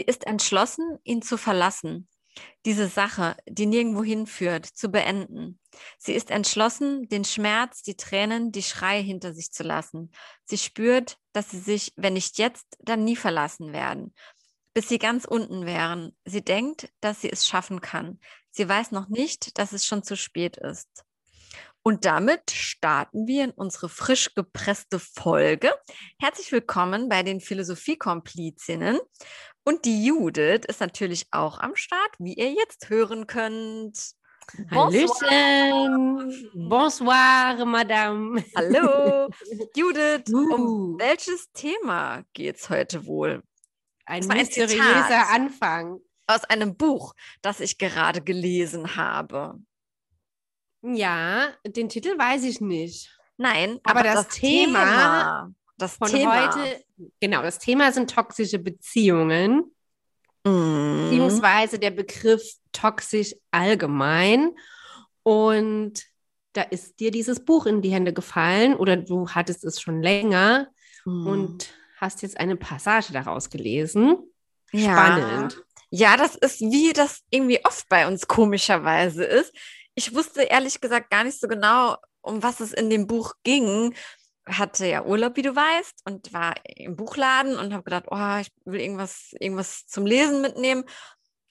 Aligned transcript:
Sie 0.00 0.06
ist 0.06 0.26
entschlossen, 0.26 0.98
ihn 1.04 1.20
zu 1.20 1.36
verlassen, 1.36 2.08
diese 2.64 2.88
Sache, 2.88 3.36
die 3.46 3.66
nirgendwo 3.66 4.02
hinführt, 4.02 4.64
zu 4.64 4.88
beenden. 4.88 5.60
Sie 5.98 6.14
ist 6.14 6.30
entschlossen, 6.30 7.06
den 7.10 7.26
Schmerz, 7.26 7.82
die 7.82 7.98
Tränen, 7.98 8.50
die 8.50 8.62
Schreie 8.62 9.02
hinter 9.02 9.34
sich 9.34 9.52
zu 9.52 9.62
lassen. 9.62 10.10
Sie 10.46 10.56
spürt, 10.56 11.18
dass 11.34 11.50
sie 11.50 11.58
sich, 11.58 11.92
wenn 11.96 12.14
nicht 12.14 12.38
jetzt, 12.38 12.78
dann 12.78 13.04
nie 13.04 13.14
verlassen 13.14 13.74
werden, 13.74 14.14
bis 14.72 14.88
sie 14.88 14.98
ganz 14.98 15.26
unten 15.26 15.66
wären. 15.66 16.16
Sie 16.24 16.42
denkt, 16.42 16.90
dass 17.02 17.20
sie 17.20 17.30
es 17.30 17.46
schaffen 17.46 17.82
kann. 17.82 18.20
Sie 18.52 18.66
weiß 18.66 18.92
noch 18.92 19.08
nicht, 19.08 19.58
dass 19.58 19.72
es 19.72 19.84
schon 19.84 20.02
zu 20.02 20.16
spät 20.16 20.56
ist. 20.56 21.04
Und 21.82 22.04
damit 22.04 22.50
starten 22.50 23.26
wir 23.26 23.44
in 23.44 23.52
unsere 23.52 23.88
frisch 23.88 24.34
gepresste 24.34 24.98
Folge. 24.98 25.72
Herzlich 26.18 26.52
willkommen 26.52 27.08
bei 27.08 27.22
den 27.22 27.40
Philosophiekomplizinnen. 27.40 28.98
Und 29.70 29.84
die 29.84 30.04
Judith 30.04 30.62
ist 30.66 30.80
natürlich 30.80 31.28
auch 31.30 31.60
am 31.60 31.76
Start, 31.76 32.10
wie 32.18 32.34
ihr 32.34 32.52
jetzt 32.52 32.88
hören 32.88 33.28
könnt. 33.28 34.16
Hallöchen. 34.68 36.50
Bonsoir, 36.68 37.64
Madame. 37.64 38.44
Hallo. 38.56 39.28
Judith, 39.76 40.28
uh. 40.32 40.54
um 40.54 40.98
welches 40.98 41.52
Thema 41.52 42.24
geht 42.32 42.56
es 42.56 42.68
heute 42.68 43.06
wohl? 43.06 43.44
Ein 44.06 44.26
mysteriöser 44.26 45.28
Anfang. 45.30 46.00
Aus 46.26 46.42
einem 46.46 46.76
Buch, 46.76 47.14
das 47.40 47.60
ich 47.60 47.78
gerade 47.78 48.22
gelesen 48.22 48.96
habe. 48.96 49.54
Ja, 50.82 51.54
den 51.64 51.88
Titel 51.88 52.18
weiß 52.18 52.42
ich 52.42 52.60
nicht. 52.60 53.16
Nein, 53.36 53.78
aber, 53.84 54.00
aber 54.00 54.02
das, 54.02 54.26
das, 54.26 54.34
Thema, 54.34 54.80
Thema 54.80 55.54
das 55.80 55.96
von 55.96 56.08
Thema. 56.08 56.54
heute, 56.54 56.84
genau, 57.20 57.42
das 57.42 57.58
Thema 57.58 57.92
sind 57.92 58.10
toxische 58.10 58.58
Beziehungen, 58.58 59.64
mm. 60.44 61.04
beziehungsweise 61.04 61.78
der 61.78 61.90
Begriff 61.90 62.42
toxisch 62.72 63.34
allgemein. 63.50 64.50
Und 65.22 66.04
da 66.52 66.62
ist 66.62 67.00
dir 67.00 67.10
dieses 67.10 67.44
Buch 67.44 67.66
in 67.66 67.82
die 67.82 67.92
Hände 67.92 68.12
gefallen 68.12 68.74
oder 68.74 68.96
du 68.96 69.28
hattest 69.28 69.64
es 69.64 69.80
schon 69.80 70.02
länger 70.02 70.68
mm. 71.04 71.26
und 71.26 71.68
hast 71.96 72.22
jetzt 72.22 72.38
eine 72.38 72.56
Passage 72.56 73.12
daraus 73.12 73.50
gelesen. 73.50 74.16
Spannend. 74.74 75.60
Ja. 75.90 76.10
ja, 76.12 76.16
das 76.16 76.36
ist 76.36 76.60
wie 76.60 76.92
das 76.92 77.22
irgendwie 77.30 77.64
oft 77.64 77.88
bei 77.88 78.06
uns 78.06 78.26
komischerweise 78.26 79.24
ist 79.24 79.52
ich 79.94 80.14
wusste 80.14 80.42
ehrlich 80.42 80.80
gesagt 80.80 81.10
gar 81.10 81.24
nicht 81.24 81.38
so 81.38 81.48
genau, 81.48 81.96
um 82.22 82.42
was 82.42 82.60
es 82.60 82.72
in 82.72 82.90
dem 82.90 83.06
Buch 83.06 83.34
ging. 83.44 83.94
Hatte 84.50 84.86
ja 84.86 85.04
Urlaub, 85.04 85.36
wie 85.36 85.42
du 85.42 85.54
weißt, 85.54 86.02
und 86.06 86.32
war 86.32 86.54
im 86.64 86.96
Buchladen 86.96 87.56
und 87.56 87.72
habe 87.72 87.84
gedacht, 87.84 88.06
oh, 88.10 88.36
ich 88.40 88.50
will 88.64 88.80
irgendwas, 88.80 89.34
irgendwas 89.38 89.86
zum 89.86 90.06
Lesen 90.06 90.40
mitnehmen. 90.40 90.84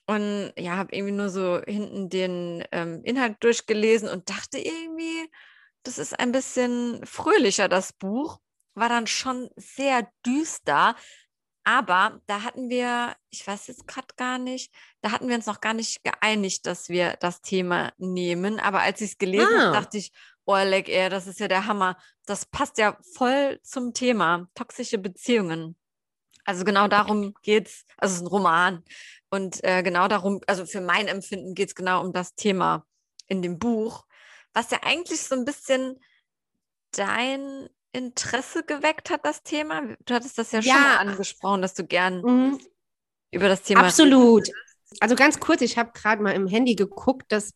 Und 0.06 0.52
ja, 0.56 0.76
habe 0.76 0.94
irgendwie 0.94 1.14
nur 1.14 1.28
so 1.28 1.60
hinten 1.66 2.08
den 2.08 2.64
ähm, 2.72 3.00
Inhalt 3.04 3.36
durchgelesen 3.40 4.08
und 4.08 4.28
dachte 4.28 4.58
irgendwie, 4.58 5.30
das 5.84 5.98
ist 5.98 6.18
ein 6.18 6.32
bisschen 6.32 7.04
fröhlicher, 7.06 7.68
das 7.68 7.92
Buch. 7.92 8.40
War 8.74 8.88
dann 8.88 9.06
schon 9.06 9.50
sehr 9.56 10.08
düster, 10.26 10.94
aber 11.64 12.20
da 12.26 12.42
hatten 12.42 12.70
wir, 12.70 13.14
ich 13.30 13.46
weiß 13.46 13.66
jetzt 13.66 13.86
gerade 13.86 14.08
gar 14.16 14.38
nicht, 14.38 14.72
da 15.02 15.12
hatten 15.12 15.28
wir 15.28 15.36
uns 15.36 15.46
noch 15.46 15.60
gar 15.60 15.74
nicht 15.74 16.02
geeinigt, 16.02 16.66
dass 16.66 16.88
wir 16.88 17.16
das 17.20 17.42
Thema 17.42 17.92
nehmen. 17.98 18.58
Aber 18.58 18.80
als 18.80 19.00
ich 19.00 19.12
es 19.12 19.18
gelesen 19.18 19.54
ah. 19.56 19.66
habe, 19.66 19.72
dachte 19.76 19.98
ich, 19.98 20.12
oh, 20.52 20.64
leck, 20.64 20.88
ey, 20.88 21.08
das 21.08 21.26
ist 21.26 21.40
ja 21.40 21.48
der 21.48 21.66
Hammer. 21.66 21.96
Das 22.26 22.46
passt 22.46 22.78
ja 22.78 22.96
voll 23.14 23.60
zum 23.62 23.92
Thema 23.94 24.48
toxische 24.54 24.98
Beziehungen. 24.98 25.76
Also 26.44 26.64
genau 26.64 26.88
darum 26.88 27.34
geht 27.42 27.68
es, 27.68 27.84
also 27.96 28.12
es 28.12 28.20
ist 28.20 28.24
ein 28.24 28.28
Roman. 28.28 28.84
Und 29.30 29.62
äh, 29.62 29.82
genau 29.82 30.08
darum, 30.08 30.40
also 30.46 30.66
für 30.66 30.80
mein 30.80 31.06
Empfinden 31.06 31.54
geht 31.54 31.68
es 31.68 31.74
genau 31.74 32.04
um 32.04 32.12
das 32.12 32.34
Thema 32.34 32.84
in 33.28 33.42
dem 33.42 33.58
Buch, 33.58 34.04
was 34.52 34.70
ja 34.70 34.80
eigentlich 34.82 35.22
so 35.22 35.36
ein 35.36 35.44
bisschen 35.44 36.00
dein 36.92 37.68
Interesse 37.92 38.64
geweckt 38.64 39.10
hat, 39.10 39.24
das 39.24 39.42
Thema? 39.42 39.82
Du 40.04 40.14
hattest 40.14 40.38
das 40.38 40.50
ja, 40.52 40.60
ja. 40.60 40.72
schon 40.72 40.82
mal 40.82 40.96
angesprochen, 40.96 41.62
dass 41.62 41.74
du 41.74 41.84
gern 41.84 42.22
mhm. 42.22 42.60
über 43.30 43.48
das 43.48 43.62
Thema. 43.62 43.84
Absolut. 43.84 44.48
Also 44.98 45.14
ganz 45.14 45.38
kurz, 45.38 45.60
ich 45.60 45.78
habe 45.78 45.92
gerade 45.92 46.22
mal 46.22 46.32
im 46.32 46.48
Handy 46.48 46.74
geguckt, 46.74 47.26
das 47.28 47.54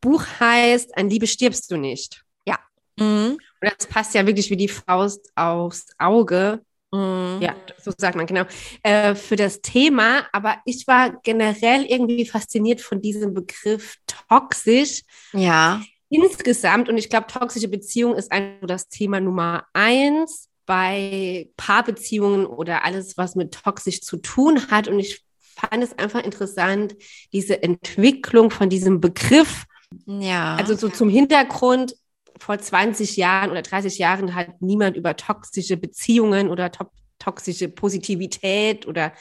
Buch 0.00 0.24
heißt 0.40 0.96
An 0.96 1.10
Liebe 1.10 1.26
stirbst 1.26 1.70
du 1.70 1.76
nicht. 1.76 2.22
Ja. 2.46 2.58
Mhm. 2.98 3.38
Und 3.60 3.72
das 3.78 3.86
passt 3.86 4.14
ja 4.14 4.26
wirklich 4.26 4.50
wie 4.50 4.56
die 4.56 4.68
Faust 4.68 5.30
aufs 5.34 5.86
Auge. 5.98 6.60
Mhm. 6.90 7.38
Ja, 7.40 7.54
so 7.82 7.92
sagt 7.96 8.16
man 8.16 8.26
genau. 8.26 8.44
Äh, 8.82 9.14
für 9.14 9.36
das 9.36 9.60
Thema, 9.60 10.26
aber 10.32 10.58
ich 10.64 10.86
war 10.86 11.20
generell 11.22 11.84
irgendwie 11.84 12.26
fasziniert 12.26 12.80
von 12.80 13.02
diesem 13.02 13.34
Begriff 13.34 13.96
toxisch. 14.06 15.02
Ja 15.32 15.80
insgesamt, 16.08 16.88
und 16.88 16.98
ich 16.98 17.10
glaube, 17.10 17.26
toxische 17.26 17.68
Beziehung 17.68 18.14
ist 18.14 18.32
einfach 18.32 18.66
das 18.66 18.88
Thema 18.88 19.20
Nummer 19.20 19.66
eins 19.72 20.48
bei 20.66 21.48
Paarbeziehungen 21.56 22.46
oder 22.46 22.84
alles, 22.84 23.16
was 23.16 23.34
mit 23.34 23.52
toxisch 23.52 24.00
zu 24.00 24.18
tun 24.18 24.70
hat. 24.70 24.88
Und 24.88 24.98
ich 24.98 25.24
fand 25.40 25.82
es 25.82 25.98
einfach 25.98 26.22
interessant, 26.22 26.94
diese 27.32 27.62
Entwicklung 27.62 28.50
von 28.50 28.68
diesem 28.68 29.00
Begriff. 29.00 29.64
Ja. 30.06 30.56
Also 30.56 30.74
so 30.74 30.88
zum 30.88 31.08
Hintergrund, 31.08 31.94
vor 32.38 32.58
20 32.58 33.16
Jahren 33.16 33.50
oder 33.50 33.62
30 33.62 33.98
Jahren 33.98 34.34
hat 34.34 34.62
niemand 34.62 34.96
über 34.96 35.16
toxische 35.16 35.76
Beziehungen 35.76 36.50
oder 36.50 36.70
to 36.70 36.86
toxische 37.18 37.68
Positivität 37.68 38.86
oder 38.86 39.12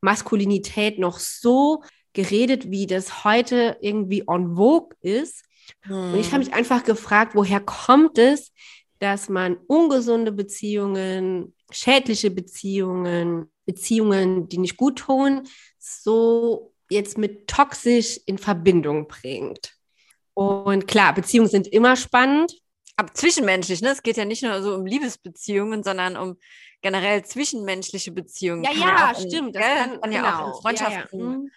Maskulinität 0.00 0.98
noch 0.98 1.18
so 1.18 1.82
geredet, 2.14 2.70
wie 2.70 2.86
das 2.86 3.24
heute 3.24 3.76
irgendwie 3.82 4.26
on 4.26 4.56
vogue 4.56 4.96
ist. 5.02 5.44
Hm. 5.82 6.14
Und 6.14 6.18
ich 6.18 6.32
habe 6.32 6.38
mich 6.38 6.54
einfach 6.54 6.82
gefragt, 6.82 7.34
woher 7.34 7.60
kommt 7.60 8.16
es, 8.16 8.52
dass 9.00 9.28
man 9.28 9.58
ungesunde 9.66 10.32
Beziehungen, 10.32 11.54
schädliche 11.70 12.30
Beziehungen, 12.30 13.50
Beziehungen, 13.66 14.48
die 14.48 14.58
nicht 14.58 14.78
gut 14.78 15.00
tun, 15.00 15.42
so 15.78 16.72
jetzt 16.90 17.18
mit 17.18 17.48
toxisch 17.48 18.18
in 18.24 18.38
Verbindung 18.38 19.08
bringt. 19.08 19.76
Und 20.34 20.86
klar, 20.86 21.14
Beziehungen 21.14 21.48
sind 21.48 21.66
immer 21.66 21.96
spannend. 21.96 22.52
Aber 22.96 23.12
zwischenmenschlich, 23.12 23.80
ne? 23.80 23.90
Es 23.90 24.02
geht 24.02 24.16
ja 24.16 24.24
nicht 24.24 24.42
nur 24.42 24.62
so 24.62 24.74
um 24.74 24.84
Liebesbeziehungen, 24.84 25.82
sondern 25.82 26.16
um 26.16 26.36
generell 26.82 27.24
zwischenmenschliche 27.24 28.12
Beziehungen. 28.12 28.64
Ja, 28.64 28.70
kann 28.70 28.80
ja, 28.80 29.14
stimmt. 29.14 29.48
In, 29.48 29.52
das 29.52 29.62
kann, 29.62 30.00
kann 30.00 30.10
genau. 30.10 30.24
ja 30.24 30.38
auch 30.42 30.46
in 30.48 30.62
Freundschaften 30.62 31.20
ja, 31.20 31.24
ja. 31.26 31.32
Mhm. 31.38 31.50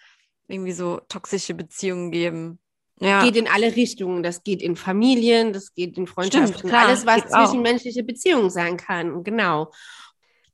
irgendwie 0.48 0.72
so 0.72 1.00
toxische 1.08 1.54
Beziehungen 1.54 2.10
geben. 2.10 2.58
Ja. 3.00 3.22
Geht 3.22 3.36
in 3.36 3.48
alle 3.48 3.76
Richtungen. 3.76 4.22
Das 4.22 4.42
geht 4.42 4.62
in 4.62 4.76
Familien, 4.76 5.52
das 5.52 5.74
geht 5.74 5.98
in 5.98 6.06
Freundschaften, 6.06 6.54
Stimmt, 6.54 6.70
klar, 6.70 6.86
alles, 6.86 7.04
was 7.04 7.28
zwischenmenschliche 7.28 8.00
auch. 8.00 8.06
Beziehungen 8.06 8.50
sein 8.50 8.78
kann. 8.78 9.22
Genau. 9.22 9.70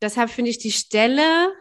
Deshalb 0.01 0.31
finde 0.31 0.51
ich 0.51 0.59
die 0.59 0.73
Stelle 0.73 1.53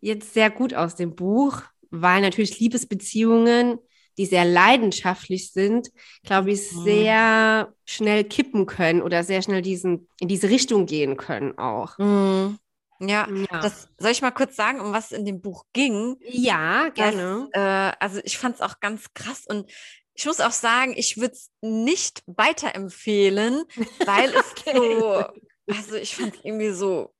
jetzt 0.00 0.32
sehr 0.32 0.50
gut 0.50 0.72
aus 0.72 0.94
dem 0.94 1.14
Buch, 1.14 1.62
weil 1.90 2.22
natürlich 2.22 2.58
Liebesbeziehungen, 2.58 3.78
die 4.18 4.26
sehr 4.26 4.44
leidenschaftlich 4.44 5.52
sind, 5.52 5.90
glaube 6.24 6.52
ich, 6.52 6.72
mhm. 6.72 6.84
sehr 6.84 7.72
schnell 7.84 8.24
kippen 8.24 8.66
können 8.66 9.02
oder 9.02 9.24
sehr 9.24 9.42
schnell 9.42 9.62
diesen, 9.62 10.08
in 10.20 10.28
diese 10.28 10.48
Richtung 10.48 10.86
gehen 10.86 11.16
können 11.16 11.58
auch. 11.58 11.98
Mhm. 11.98 12.58
Ja, 12.98 13.28
ja. 13.30 13.60
Das, 13.60 13.88
soll 13.98 14.10
ich 14.10 14.22
mal 14.22 14.30
kurz 14.30 14.56
sagen, 14.56 14.80
um 14.80 14.92
was 14.92 15.12
in 15.12 15.24
dem 15.24 15.40
Buch 15.40 15.64
ging? 15.72 16.16
Ja, 16.20 16.88
gerne. 16.90 17.48
Das, 17.52 17.62
äh, 17.62 17.96
also 18.00 18.20
ich 18.24 18.38
fand 18.38 18.54
es 18.54 18.60
auch 18.62 18.80
ganz 18.80 19.12
krass 19.12 19.44
und 19.46 19.70
ich 20.14 20.24
muss 20.24 20.40
auch 20.40 20.52
sagen, 20.52 20.94
ich 20.96 21.18
würde 21.18 21.34
es 21.34 21.50
nicht 21.60 22.22
weiterempfehlen, 22.26 23.64
weil 24.06 24.32
es 24.34 24.54
so, 24.64 25.24
also 25.66 25.96
ich 25.96 26.16
fand 26.16 26.34
es 26.36 26.40
irgendwie 26.44 26.70
so, 26.70 27.14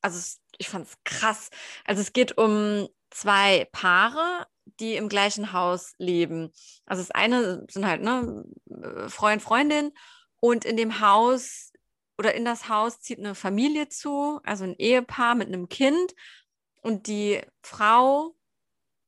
also 0.00 0.36
ich 0.58 0.68
fand 0.68 0.88
es 0.88 0.94
krass. 1.04 1.50
Also 1.84 2.02
es 2.02 2.12
geht 2.12 2.36
um 2.36 2.88
zwei 3.10 3.68
Paare, 3.72 4.46
die 4.78 4.96
im 4.96 5.08
gleichen 5.08 5.52
Haus 5.52 5.92
leben. 5.98 6.52
Also 6.86 7.02
das 7.02 7.10
eine 7.10 7.66
sind 7.70 7.86
halt 7.86 8.02
ne, 8.02 8.44
Freund, 9.08 9.42
Freundin 9.42 9.92
und 10.40 10.64
in 10.64 10.76
dem 10.76 11.00
Haus 11.00 11.72
oder 12.18 12.34
in 12.34 12.44
das 12.44 12.68
Haus 12.68 13.00
zieht 13.00 13.18
eine 13.18 13.34
Familie 13.34 13.88
zu, 13.88 14.40
also 14.44 14.64
ein 14.64 14.76
Ehepaar 14.76 15.34
mit 15.34 15.48
einem 15.48 15.68
Kind 15.68 16.14
und 16.82 17.06
die 17.06 17.40
Frau 17.62 18.36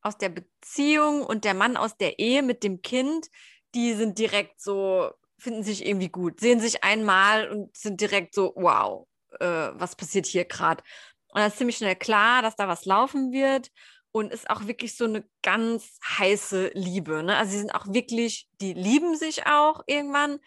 aus 0.01 0.19
der 0.19 0.31
Beziehung 0.31 1.23
und 1.23 1.45
der 1.45 1.55
Mann 1.55 1.77
aus 1.77 1.97
der 1.97 2.19
Ehe 2.19 2.43
mit 2.43 2.65
dem 2.65 2.83
Kind, 2.83 3.29
die 3.75 3.95
sind 3.95 4.19
direkt 4.19 4.61
so, 4.61 5.11
finden 5.39 5.63
sich 5.63 5.87
irgendwie 5.87 6.09
gut, 6.09 6.41
sehen 6.41 6.61
sich 6.61 6.85
einmal 6.85 7.51
und 7.51 7.77
sind 7.77 8.01
direkt 8.01 8.35
so, 8.35 8.53
wow, 8.57 9.07
äh, 9.41 9.71
was 9.75 9.97
passiert 9.97 10.27
hier 10.27 10.45
gerade? 10.45 10.83
Und 11.29 11.41
da 11.41 11.47
ist 11.47 11.59
ziemlich 11.59 11.77
schnell 11.77 11.97
klar, 11.97 12.43
dass 12.43 12.57
da 12.57 12.69
was 12.69 12.85
laufen 12.85 13.33
wird 13.33 13.71
und 14.13 14.33
ist 14.33 14.49
auch 14.51 14.67
wirklich 14.67 14.97
so 14.97 15.05
eine 15.05 15.25
ganz 15.43 15.99
heiße 16.19 16.73
Liebe. 16.75 17.23
Ne? 17.23 17.37
Also 17.37 17.53
sie 17.53 17.59
sind 17.59 17.75
auch 17.75 17.87
wirklich, 17.89 18.49
die 18.61 18.75
lieben 18.75 19.17
sich 19.17 19.47
auch 19.47 19.83
irgendwann 19.87 20.39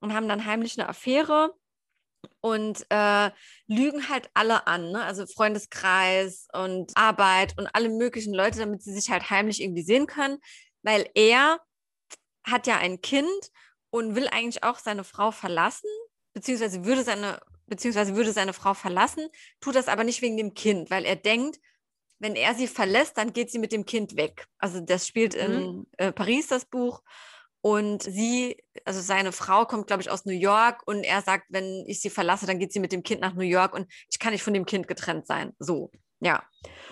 und 0.00 0.12
haben 0.12 0.28
dann 0.28 0.44
heimlich 0.44 0.78
eine 0.78 0.88
Affäre. 0.88 1.54
und 2.40 2.86
äh, 2.90 3.30
lügen 3.66 4.08
halt 4.08 4.30
alle 4.34 4.66
an, 4.66 4.92
ne? 4.92 5.04
also 5.04 5.26
Freundeskreis 5.26 6.48
und 6.52 6.92
Arbeit 6.96 7.58
und 7.58 7.68
alle 7.74 7.88
möglichen 7.88 8.34
Leute, 8.34 8.58
damit 8.60 8.82
sie 8.82 8.92
sich 8.92 9.10
halt 9.10 9.30
heimlich 9.30 9.60
irgendwie 9.60 9.82
sehen 9.82 10.06
können, 10.06 10.38
weil 10.82 11.08
er 11.14 11.60
hat 12.44 12.66
ja 12.66 12.78
ein 12.78 13.00
Kind 13.00 13.50
und 13.90 14.14
will 14.14 14.28
eigentlich 14.28 14.64
auch 14.64 14.78
seine 14.78 15.04
Frau 15.04 15.30
verlassen, 15.32 15.88
beziehungsweise 16.32 16.84
würde 16.84 17.04
seine, 17.04 17.40
beziehungsweise 17.66 18.16
würde 18.16 18.32
seine 18.32 18.52
Frau 18.52 18.74
verlassen, 18.74 19.28
tut 19.60 19.74
das 19.74 19.88
aber 19.88 20.04
nicht 20.04 20.22
wegen 20.22 20.36
dem 20.36 20.54
Kind, 20.54 20.90
weil 20.90 21.04
er 21.04 21.16
denkt, 21.16 21.58
wenn 22.22 22.36
er 22.36 22.54
sie 22.54 22.68
verlässt, 22.68 23.18
dann 23.18 23.32
geht 23.32 23.50
sie 23.50 23.58
mit 23.58 23.72
dem 23.72 23.84
Kind 23.84 24.16
weg. 24.16 24.46
Also 24.58 24.80
das 24.80 25.06
spielt 25.06 25.34
mhm. 25.34 25.40
in 25.40 25.86
äh, 25.98 26.12
Paris, 26.12 26.46
das 26.46 26.64
Buch. 26.64 27.02
Und 27.60 28.02
sie, 28.04 28.56
also 28.84 29.00
seine 29.00 29.32
Frau 29.32 29.66
kommt, 29.66 29.88
glaube 29.88 30.02
ich, 30.02 30.10
aus 30.10 30.24
New 30.24 30.32
York 30.32 30.82
und 30.86 31.04
er 31.04 31.22
sagt, 31.22 31.46
wenn 31.48 31.84
ich 31.86 32.00
sie 32.00 32.10
verlasse, 32.10 32.46
dann 32.46 32.58
geht 32.58 32.72
sie 32.72 32.80
mit 32.80 32.92
dem 32.92 33.02
Kind 33.02 33.20
nach 33.20 33.34
New 33.34 33.42
York 33.42 33.74
und 33.74 33.86
ich 34.10 34.18
kann 34.18 34.32
nicht 34.32 34.42
von 34.42 34.54
dem 34.54 34.66
Kind 34.66 34.88
getrennt 34.88 35.26
sein. 35.26 35.52
So, 35.58 35.90
ja. 36.20 36.44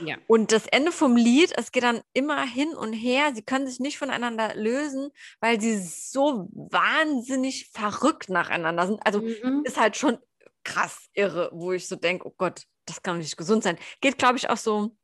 ja. 0.05 0.17
Und 0.27 0.51
das 0.51 0.67
Ende 0.67 0.91
vom 0.91 1.17
Lied, 1.17 1.53
es 1.57 1.71
geht 1.71 1.85
dann 1.85 2.03
immer 2.13 2.45
hin 2.45 2.75
und 2.75 2.93
her. 2.93 3.33
Sie 3.35 3.43
können 3.43 3.69
sich 3.69 3.79
nicht 3.79 3.99
voneinander 3.99 4.55
lösen, 4.57 5.11
weil 5.41 5.61
sie 5.61 5.79
so 5.79 6.49
wahnsinnig 6.53 7.69
verrückt 7.73 8.29
nacheinander 8.29 8.87
sind. 8.87 9.01
Also 9.05 9.23
mhm. 9.23 9.63
ist 9.65 9.79
halt 9.79 9.97
schon 9.97 10.19
krass 10.65 11.09
irre, 11.15 11.51
wo 11.53 11.73
ich 11.73 11.87
so 11.87 11.97
denke, 11.97 12.27
oh 12.27 12.35
Gott, 12.37 12.65
das 12.87 13.03
kann 13.03 13.19
nicht 13.19 13.37
gesund 13.37 13.63
sein. 13.63 13.79
Geht, 14.01 14.19
glaube 14.19 14.37
ich, 14.37 14.51
auch 14.51 14.57
so 14.57 14.97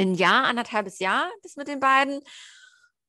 ein 0.00 0.14
Jahr, 0.14 0.44
anderthalbes 0.44 0.98
Jahr, 0.98 1.30
das 1.42 1.56
mit 1.56 1.68
den 1.68 1.80
beiden. 1.80 2.20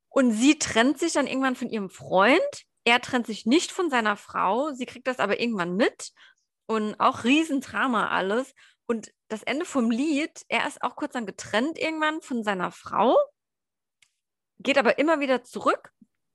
Und 0.10 0.32
sie 0.32 0.60
trennt 0.60 1.00
sich 1.00 1.14
dann 1.14 1.28
irgendwann 1.28 1.56
von 1.56 1.70
ihrem 1.70 1.90
Freund. 1.90 2.42
Er 2.86 3.02
trennt 3.02 3.26
sich 3.26 3.46
nicht 3.46 3.72
von 3.72 3.90
seiner 3.90 4.16
Frau. 4.16 4.72
Sie 4.72 4.86
kriegt 4.86 5.08
das 5.08 5.20
aber 5.20 5.40
irgendwann 5.40 5.76
mit. 5.76 6.12
Und 6.68 7.00
auch 7.00 7.24
Riesendrama 7.24 8.10
alles. 8.10 8.54
Und 8.88 9.12
das 9.28 9.44
Ende 9.44 9.66
vom 9.66 9.90
Lied, 9.90 10.44
er 10.48 10.68
ist 10.68 10.82
auch 10.82 10.96
kurz 10.96 11.14
dann 11.14 11.26
getrennt 11.26 11.80
irgendwann 11.80 12.22
von 12.22 12.44
seiner 12.44 12.72
Frau, 12.72 13.18
geht 14.60 14.78
aber 14.78 15.00
immer 15.00 15.20
wieder 15.20 15.44
zurück, 15.44 15.92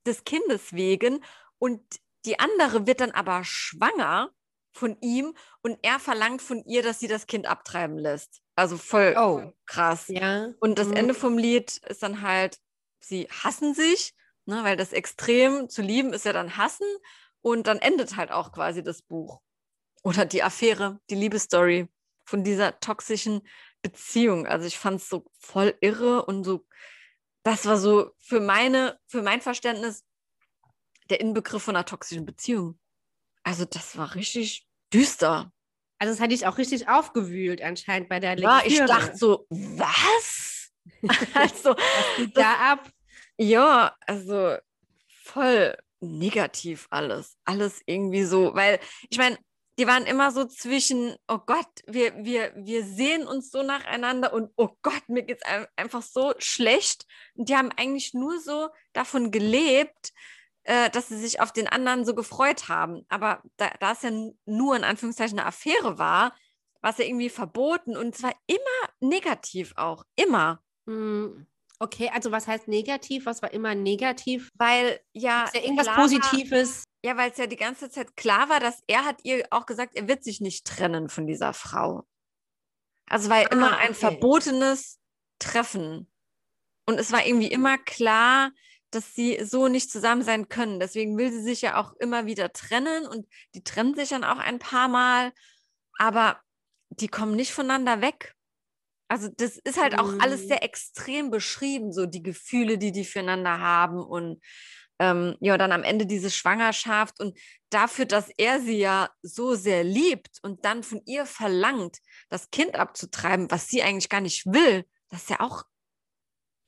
des 0.07 0.25
Kindes 0.25 0.73
wegen. 0.73 1.25
Und 1.59 1.83
die 2.25 2.39
andere 2.39 2.87
wird 2.87 3.01
dann 3.01 3.13
aber 3.13 3.45
schwanger 3.45 4.31
von 4.73 4.97
ihm 5.01 5.35
und 5.63 5.79
er 5.83 5.99
verlangt 5.99 6.43
von 6.43 6.65
ihr, 6.65 6.83
dass 6.83 7.01
sie 7.01 7.09
das 7.09 7.27
Kind 7.27 7.47
abtreiben 7.47 7.99
lässt. 7.99 8.41
Also 8.55 8.77
voll 8.77 9.15
oh. 9.19 9.53
krass. 9.67 10.07
Ja. 10.09 10.49
Und 10.61 10.79
das 10.79 10.89
mhm. 10.89 10.97
Ende 10.97 11.15
vom 11.15 11.39
Lied 11.39 11.79
ist 11.89 12.03
dann 12.03 12.23
halt, 12.23 12.59
sie 13.01 13.27
hassen 13.31 13.75
sich, 13.75 14.15
ne, 14.47 14.63
weil 14.65 14.77
das 14.77 14.93
Extrem 14.93 15.69
zu 15.69 15.83
lieben 15.83 16.13
ist 16.13 16.25
ja 16.25 16.33
dann 16.33 16.57
hassen 16.57 16.87
und 17.41 17.67
dann 17.67 17.79
endet 17.79 18.17
halt 18.17 18.31
auch 18.31 18.53
quasi 18.53 18.83
das 18.83 19.03
Buch. 19.03 19.41
Oder 20.03 20.25
die 20.25 20.43
Affäre, 20.43 21.01
die 21.11 21.15
Liebesstory 21.15 21.89
von 22.25 22.45
dieser 22.45 22.79
toxischen 22.81 23.43
Beziehung. 23.83 24.47
Also 24.47 24.67
ich 24.67 24.79
fand 24.79 25.01
es 25.01 25.09
so 25.09 25.25
voll 25.39 25.75
irre 25.81 26.25
und 26.25 26.45
so, 26.45 26.67
das 27.43 27.67
war 27.67 27.77
so 27.77 28.11
für 28.19 28.41
meine, 28.41 28.99
für 29.07 29.23
mein 29.23 29.41
Verständnis 29.41 30.05
der 31.09 31.21
Inbegriff 31.21 31.63
von 31.63 31.77
einer 31.77 31.87
toxischen 31.87 32.25
Beziehung. 32.25 32.79
Also 33.43 33.65
das 33.65 33.97
war 33.97 34.15
richtig 34.15 34.67
düster. 34.93 35.53
Also 35.99 36.15
das 36.15 36.21
hatte 36.21 36.35
ich 36.35 36.47
auch 36.47 36.59
richtig 36.59 36.89
aufgewühlt 36.89 37.63
anscheinend 37.63 38.09
bei 38.09 38.21
der 38.21 38.37
Lektüre. 38.37 38.61
Ja, 38.61 38.67
ich 38.67 38.79
dachte 38.79 39.17
so, 39.17 39.47
was? 39.51 40.71
also, 41.35 41.77
Was 41.77 42.33
da 42.35 42.55
ab? 42.73 42.91
Ja, 43.37 43.95
also 44.07 44.57
voll 45.23 45.77
negativ 46.01 46.87
alles. 46.91 47.37
Alles 47.45 47.83
irgendwie 47.87 48.25
so, 48.25 48.55
weil 48.55 48.81
ich 49.11 49.19
meine, 49.19 49.39
die 49.79 49.87
waren 49.87 50.05
immer 50.05 50.31
so 50.31 50.45
zwischen, 50.45 51.17
oh 51.29 51.39
Gott, 51.39 51.69
wir, 51.87 52.15
wir, 52.25 52.53
wir 52.55 52.85
sehen 52.85 53.27
uns 53.27 53.51
so 53.51 53.63
nacheinander 53.63 54.33
und 54.33 54.51
oh 54.57 54.71
Gott, 54.83 55.09
mir 55.09 55.23
geht 55.23 55.41
es 55.43 55.69
einfach 55.77 56.03
so 56.03 56.35
schlecht. 56.39 57.07
Und 57.35 57.49
die 57.49 57.57
haben 57.57 57.71
eigentlich 57.77 58.13
nur 58.13 58.41
so 58.41 58.69
davon 58.93 59.31
gelebt, 59.31 60.13
äh, 60.65 60.91
dass 60.91 61.09
sie 61.09 61.19
sich 61.19 61.41
auf 61.41 61.53
den 61.53 61.69
anderen 61.69 62.05
so 62.05 62.15
gefreut 62.15 62.69
haben. 62.69 63.05
Aber 63.09 63.43
da, 63.57 63.71
da 63.81 63.93
es 63.93 64.03
ja 64.03 64.11
nur 64.45 64.77
in 64.77 64.85
Anführungszeichen 64.85 65.39
eine 65.39 65.49
Affäre 65.49 65.99
war, 65.99 66.35
war 66.83 66.91
es 66.91 66.99
ja 66.99 67.05
irgendwie 67.05 67.31
verboten 67.31 67.97
und 67.97 68.17
zwar 68.17 68.33
immer 68.47 68.91
negativ 69.01 69.73
auch, 69.77 70.05
immer. 70.17 70.63
Hm, 70.87 71.47
okay, 71.79 72.11
also 72.13 72.31
was 72.31 72.47
heißt 72.47 72.69
negativ? 72.69 73.27
Was 73.27 73.43
war 73.43 73.53
immer 73.53 73.75
negativ? 73.75 74.51
Weil 74.55 75.01
ja, 75.13 75.45
Ist 75.45 75.55
ja 75.55 75.63
irgendwas 75.63 75.95
Positives. 75.95 76.85
ja, 77.05 77.17
weil 77.17 77.31
es 77.31 77.37
ja 77.39 77.47
die 77.47 77.57
ganze 77.57 77.91
Zeit 77.91 78.17
klar 78.17 78.49
war, 78.49 78.61
dass 78.61 78.83
er 78.87 79.05
hat 79.05 79.21
ihr 79.25 79.47
auch 79.51 79.67
gesagt, 79.67 79.95
er 79.97 80.09
wird 80.09 80.25
sich 80.25 80.41
nicht 80.41 80.67
trennen 80.67 81.09
von 81.09 81.27
dieser 81.27 81.53
Frau. 81.53 82.07
Also 83.07 83.29
war 83.29 83.39
ah, 83.39 83.49
immer 83.51 83.77
ein 83.79 83.91
okay. 83.91 84.01
verbotenes 84.01 84.99
Treffen. 85.39 86.11
Und 86.87 86.99
es 86.99 87.13
war 87.13 87.27
irgendwie 87.27 87.51
immer 87.51 87.79
klar, 87.79 88.53
dass 88.91 89.15
sie 89.15 89.39
so 89.45 89.69
nicht 89.69 89.91
zusammen 89.91 90.23
sein 90.23 90.49
können. 90.49 90.81
Deswegen 90.81 91.17
will 91.17 91.31
sie 91.31 91.43
sich 91.43 91.63
ja 91.63 91.77
auch 91.77 91.95
immer 91.95 92.27
wieder 92.27 92.53
trennen 92.53 93.07
und 93.07 93.27
die 93.55 93.63
trennen 93.63 93.95
sich 93.95 94.09
dann 94.11 94.25
auch 94.25 94.39
ein 94.39 94.59
paar 94.59 94.89
Mal, 94.89 95.33
aber 95.99 96.41
die 96.91 97.09
kommen 97.09 97.37
nicht 97.37 97.53
voneinander 97.53 98.01
weg. 98.01 98.35
Also 99.09 99.29
das 99.29 99.59
ist 99.59 99.81
halt 99.81 99.99
auch 99.99 100.19
alles 100.21 100.43
mhm. 100.43 100.49
sehr 100.49 100.63
extrem 100.63 101.31
beschrieben, 101.31 101.93
so 101.93 102.07
die 102.07 102.23
Gefühle, 102.23 102.79
die 102.79 102.93
die 102.93 103.05
füreinander 103.05 103.59
haben 103.59 103.99
und 103.99 104.41
ähm, 105.01 105.37
ja, 105.41 105.57
dann 105.57 105.73
am 105.73 105.83
Ende 105.83 106.07
diese 106.07 106.31
Schwangerschaft 106.31 107.19
und 107.21 107.37
dafür, 107.71 108.05
dass 108.05 108.29
er 108.37 108.61
sie 108.61 108.79
ja 108.79 109.09
so 109.23 109.55
sehr 109.55 109.83
liebt 109.83 110.39
und 110.43 110.65
dann 110.65 110.83
von 110.83 111.01
ihr 111.07 111.27
verlangt, 111.27 111.99
das 112.29 112.51
Kind 112.51 112.77
abzutreiben, 112.77 113.51
was 113.51 113.67
sie 113.67 113.83
eigentlich 113.83 114.11
gar 114.11 114.21
nicht 114.21 114.47
will, 114.47 114.85
das 115.09 115.23
ist 115.23 115.31
ja 115.31 115.41
auch. 115.41 115.65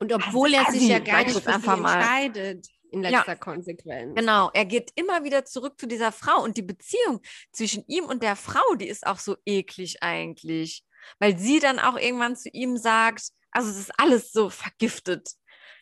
Und 0.02 0.12
obwohl 0.12 0.52
er 0.52 0.70
sich 0.70 0.88
ja 0.88 0.98
gar 0.98 1.24
nicht 1.24 1.46
entscheidet 1.46 2.66
in 2.90 3.02
letzter 3.02 3.32
ja, 3.32 3.34
Konsequenz. 3.36 4.14
Genau, 4.14 4.50
er 4.52 4.66
geht 4.66 4.90
immer 4.96 5.24
wieder 5.24 5.44
zurück 5.44 5.78
zu 5.78 5.86
dieser 5.86 6.12
Frau 6.12 6.42
und 6.42 6.56
die 6.56 6.62
Beziehung 6.62 7.20
zwischen 7.52 7.84
ihm 7.86 8.04
und 8.04 8.22
der 8.22 8.36
Frau, 8.36 8.74
die 8.74 8.88
ist 8.88 9.06
auch 9.06 9.18
so 9.18 9.36
eklig 9.46 10.02
eigentlich 10.02 10.84
weil 11.18 11.38
sie 11.38 11.58
dann 11.58 11.78
auch 11.78 11.96
irgendwann 11.96 12.36
zu 12.36 12.48
ihm 12.50 12.76
sagt, 12.76 13.28
also 13.50 13.70
es 13.70 13.78
ist 13.78 13.92
alles 13.98 14.32
so 14.32 14.50
vergiftet. 14.50 15.30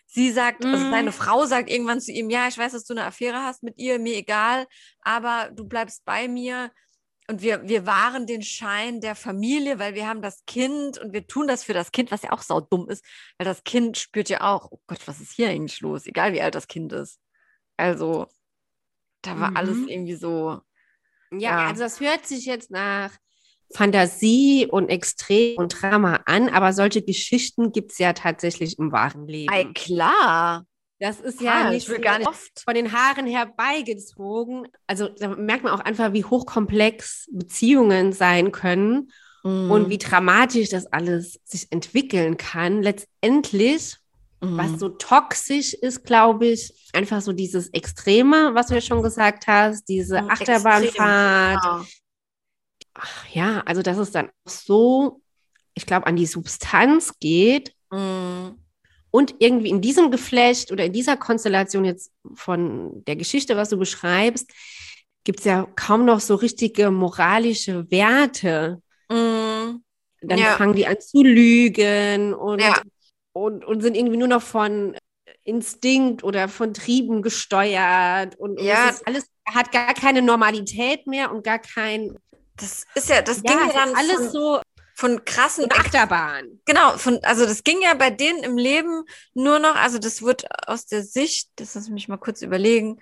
Sie 0.06 0.30
sagt, 0.32 0.64
mm. 0.64 0.66
also 0.66 0.86
mhm. 0.86 0.90
seine 0.90 1.12
Frau 1.12 1.46
sagt 1.46 1.70
irgendwann 1.70 2.00
zu 2.00 2.12
ihm, 2.12 2.30
ja, 2.30 2.48
ich 2.48 2.58
weiß, 2.58 2.72
dass 2.72 2.84
du 2.84 2.94
eine 2.94 3.04
Affäre 3.04 3.42
hast 3.44 3.62
mit 3.62 3.78
ihr, 3.78 3.98
mir 3.98 4.16
egal, 4.16 4.66
aber 5.02 5.50
du 5.54 5.64
bleibst 5.64 6.04
bei 6.04 6.26
mir 6.26 6.72
und 7.30 7.42
wir, 7.42 7.68
wir 7.68 7.86
wahren 7.86 8.26
den 8.26 8.42
Schein 8.42 9.00
der 9.00 9.14
Familie, 9.14 9.78
weil 9.78 9.94
wir 9.94 10.08
haben 10.08 10.20
das 10.20 10.44
Kind 10.46 10.98
und 10.98 11.12
wir 11.12 11.28
tun 11.28 11.46
das 11.46 11.62
für 11.62 11.72
das 11.72 11.92
Kind, 11.92 12.10
was 12.10 12.22
ja 12.22 12.32
auch 12.32 12.42
saudumm 12.42 12.88
ist, 12.88 13.04
weil 13.38 13.44
das 13.44 13.62
Kind 13.62 13.98
spürt 13.98 14.28
ja 14.28 14.40
auch, 14.40 14.72
oh 14.72 14.80
Gott, 14.88 15.06
was 15.06 15.20
ist 15.20 15.34
hier 15.34 15.48
eigentlich 15.48 15.80
los, 15.80 16.06
egal 16.06 16.32
wie 16.32 16.42
alt 16.42 16.56
das 16.56 16.66
Kind 16.66 16.92
ist. 16.92 17.20
Also, 17.76 18.26
da 19.22 19.38
war 19.38 19.50
mhm. 19.50 19.56
alles 19.56 19.76
irgendwie 19.86 20.16
so. 20.16 20.60
Ja, 21.30 21.38
ja, 21.38 21.66
also 21.68 21.84
das 21.84 22.00
hört 22.00 22.26
sich 22.26 22.46
jetzt 22.46 22.72
nach 22.72 23.12
Fantasie 23.72 24.66
und 24.68 24.88
Extrem 24.88 25.56
und 25.56 25.80
Drama 25.80 26.22
an, 26.26 26.48
aber 26.48 26.72
solche 26.72 27.02
Geschichten 27.02 27.70
gibt 27.70 27.92
es 27.92 27.98
ja 27.98 28.12
tatsächlich 28.12 28.76
im 28.80 28.90
wahren 28.90 29.28
Leben. 29.28 29.52
Ei, 29.52 29.66
klar. 29.72 30.66
Das 31.00 31.18
ist 31.18 31.40
ja 31.40 31.66
ah, 31.66 31.70
nicht, 31.70 31.88
nicht 31.88 32.28
oft 32.28 32.60
von 32.60 32.74
den 32.74 32.92
Haaren 32.92 33.26
herbeigezogen. 33.26 34.68
Also 34.86 35.08
da 35.08 35.28
merkt 35.28 35.64
man 35.64 35.72
auch 35.72 35.80
einfach, 35.80 36.12
wie 36.12 36.24
hochkomplex 36.24 37.28
Beziehungen 37.32 38.12
sein 38.12 38.52
können 38.52 39.10
mm. 39.42 39.70
und 39.70 39.88
wie 39.88 39.98
dramatisch 39.98 40.68
das 40.68 40.86
alles 40.86 41.40
sich 41.44 41.72
entwickeln 41.72 42.36
kann. 42.36 42.82
Letztendlich, 42.82 43.96
mm. 44.40 44.58
was 44.58 44.78
so 44.78 44.90
toxisch 44.90 45.72
ist, 45.72 46.04
glaube 46.04 46.48
ich, 46.48 46.90
einfach 46.92 47.22
so 47.22 47.32
dieses 47.32 47.68
Extreme, 47.68 48.54
was 48.54 48.66
du 48.66 48.74
ja 48.74 48.82
schon 48.82 49.02
gesagt 49.02 49.46
hast, 49.46 49.88
diese 49.88 50.20
mm, 50.20 50.30
Achterbahnfahrt, 50.30 51.62
genau 51.62 51.84
ach 52.94 53.26
ja, 53.32 53.60
also 53.60 53.82
dass 53.82 53.98
es 53.98 54.10
dann 54.10 54.30
so, 54.44 55.22
ich 55.74 55.86
glaube, 55.86 56.06
an 56.06 56.16
die 56.16 56.26
Substanz 56.26 57.18
geht. 57.18 57.74
Mm. 57.90 58.50
Und 59.10 59.34
irgendwie 59.38 59.70
in 59.70 59.80
diesem 59.80 60.10
Geflecht 60.10 60.70
oder 60.70 60.84
in 60.84 60.92
dieser 60.92 61.16
Konstellation 61.16 61.84
jetzt 61.84 62.12
von 62.34 63.04
der 63.06 63.16
Geschichte, 63.16 63.56
was 63.56 63.68
du 63.68 63.76
beschreibst, 63.76 64.50
gibt 65.24 65.40
es 65.40 65.44
ja 65.44 65.66
kaum 65.76 66.04
noch 66.04 66.20
so 66.20 66.36
richtige 66.36 66.90
moralische 66.90 67.90
Werte. 67.90 68.80
Mm. 69.08 69.80
Dann 70.22 70.38
ja. 70.38 70.56
fangen 70.56 70.74
die 70.74 70.86
an 70.86 71.00
zu 71.00 71.22
lügen 71.22 72.34
und, 72.34 72.60
ja. 72.60 72.80
und, 73.32 73.64
und 73.64 73.80
sind 73.80 73.96
irgendwie 73.96 74.18
nur 74.18 74.28
noch 74.28 74.42
von 74.42 74.96
Instinkt 75.44 76.22
oder 76.22 76.48
von 76.48 76.74
Trieben 76.74 77.22
gesteuert 77.22 78.36
und, 78.38 78.58
und 78.58 78.64
ja. 78.64 78.94
alles 79.06 79.26
hat 79.46 79.72
gar 79.72 79.94
keine 79.94 80.22
Normalität 80.22 81.06
mehr 81.06 81.32
und 81.32 81.42
gar 81.42 81.58
kein 81.58 82.16
das 82.60 82.84
ist 82.94 83.08
ja, 83.08 83.22
das 83.22 83.42
ging 83.42 83.58
ja 83.58 83.72
dann 83.72 83.94
alles 83.94 84.32
so 84.32 84.60
von 85.00 85.24
krassen 85.24 85.64
Achterbahn. 85.72 86.60
Genau, 86.66 86.98
von, 86.98 87.20
also 87.22 87.46
das 87.46 87.64
ging 87.64 87.80
ja 87.80 87.94
bei 87.94 88.10
denen 88.10 88.44
im 88.44 88.58
Leben 88.58 89.04
nur 89.32 89.58
noch, 89.58 89.74
also 89.74 89.98
das 89.98 90.20
wird 90.20 90.44
aus 90.68 90.84
der 90.84 91.02
Sicht, 91.02 91.48
das 91.56 91.74
lass 91.74 91.88
mich 91.88 92.08
mal 92.08 92.18
kurz 92.18 92.42
überlegen, 92.42 93.00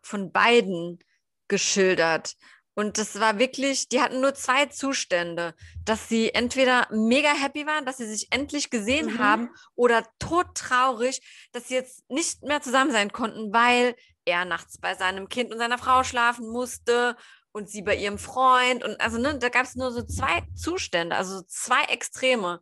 von 0.00 0.30
beiden 0.30 1.00
geschildert. 1.48 2.36
Und 2.74 2.98
das 2.98 3.18
war 3.18 3.40
wirklich, 3.40 3.88
die 3.88 4.00
hatten 4.00 4.20
nur 4.20 4.34
zwei 4.34 4.66
Zustände, 4.66 5.56
dass 5.84 6.08
sie 6.08 6.32
entweder 6.34 6.86
mega 6.92 7.30
happy 7.30 7.66
waren, 7.66 7.84
dass 7.84 7.96
sie 7.96 8.06
sich 8.06 8.28
endlich 8.30 8.70
gesehen 8.70 9.14
Mhm. 9.14 9.18
haben 9.18 9.50
oder 9.74 10.06
todtraurig, 10.20 11.20
dass 11.50 11.66
sie 11.66 11.74
jetzt 11.74 12.08
nicht 12.08 12.44
mehr 12.44 12.62
zusammen 12.62 12.92
sein 12.92 13.10
konnten, 13.10 13.52
weil 13.52 13.96
er 14.24 14.44
nachts 14.44 14.78
bei 14.78 14.94
seinem 14.94 15.28
Kind 15.28 15.50
und 15.50 15.58
seiner 15.58 15.78
Frau 15.78 16.04
schlafen 16.04 16.48
musste 16.48 17.16
und 17.52 17.68
sie 17.68 17.82
bei 17.82 17.96
ihrem 17.96 18.18
Freund. 18.18 18.84
Und 18.84 19.00
also, 19.00 19.18
ne, 19.18 19.38
da 19.38 19.48
gab 19.48 19.64
es 19.64 19.74
nur 19.76 19.90
so 19.92 20.02
zwei 20.02 20.42
Zustände, 20.54 21.16
also 21.16 21.42
zwei 21.42 21.82
Extreme. 21.84 22.60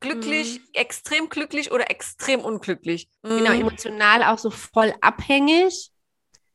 Glücklich, 0.00 0.60
extrem 0.74 1.30
glücklich 1.30 1.72
oder 1.72 1.90
extrem 1.90 2.40
unglücklich. 2.40 3.08
Genau, 3.22 3.52
Mhm. 3.52 3.60
emotional 3.62 4.22
auch 4.24 4.38
so 4.38 4.50
voll 4.50 4.94
abhängig, 5.00 5.90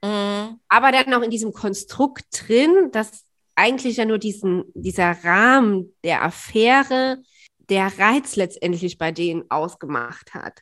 Mhm. 0.03 0.59
aber 0.67 0.91
dann 0.91 1.11
auch 1.13 1.23
in 1.23 1.31
diesem 1.31 1.51
Konstrukt 1.51 2.25
drin, 2.31 2.89
dass 2.91 3.25
eigentlich 3.55 3.97
ja 3.97 4.05
nur 4.05 4.19
diesen, 4.19 4.65
dieser 4.75 5.23
Rahmen 5.23 5.95
der 6.03 6.21
Affäre 6.23 7.17
der 7.57 7.97
Reiz 7.97 8.35
letztendlich 8.35 8.97
bei 8.99 9.11
denen 9.11 9.49
ausgemacht 9.49 10.33
hat. 10.35 10.59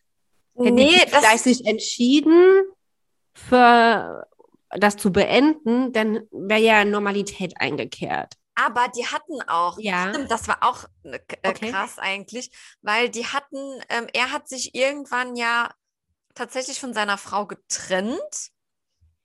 Hätten 0.55 0.75
Nee, 0.75 1.05
das, 1.11 1.19
vielleicht 1.19 1.43
sich 1.43 1.65
entschieden, 1.65 2.63
für 3.33 4.25
das 4.71 4.97
zu 4.97 5.11
beenden, 5.11 5.91
dann 5.93 6.21
wäre 6.31 6.61
ja 6.61 6.85
Normalität 6.85 7.53
eingekehrt. 7.59 8.33
aber 8.55 8.87
die 8.89 9.05
hatten 9.07 9.41
auch, 9.47 9.77
Ja. 9.79 10.09
stimmt, 10.09 10.29
das 10.31 10.47
war 10.47 10.63
auch 10.63 10.85
äh, 11.03 11.19
äh, 11.43 11.49
Okay. 11.49 11.71
krass 11.71 11.97
eigentlich, 11.97 12.51
weil 12.81 13.09
die 13.09 13.25
hatten, 13.25 13.57
ähm, 13.89 14.07
er 14.13 14.31
hat 14.31 14.49
sich 14.49 14.75
irgendwann 14.75 15.35
ja 15.35 15.73
tatsächlich 16.35 16.79
von 16.79 16.93
seiner 16.93 17.17
Frau 17.17 17.47
getrennt. 17.47 18.51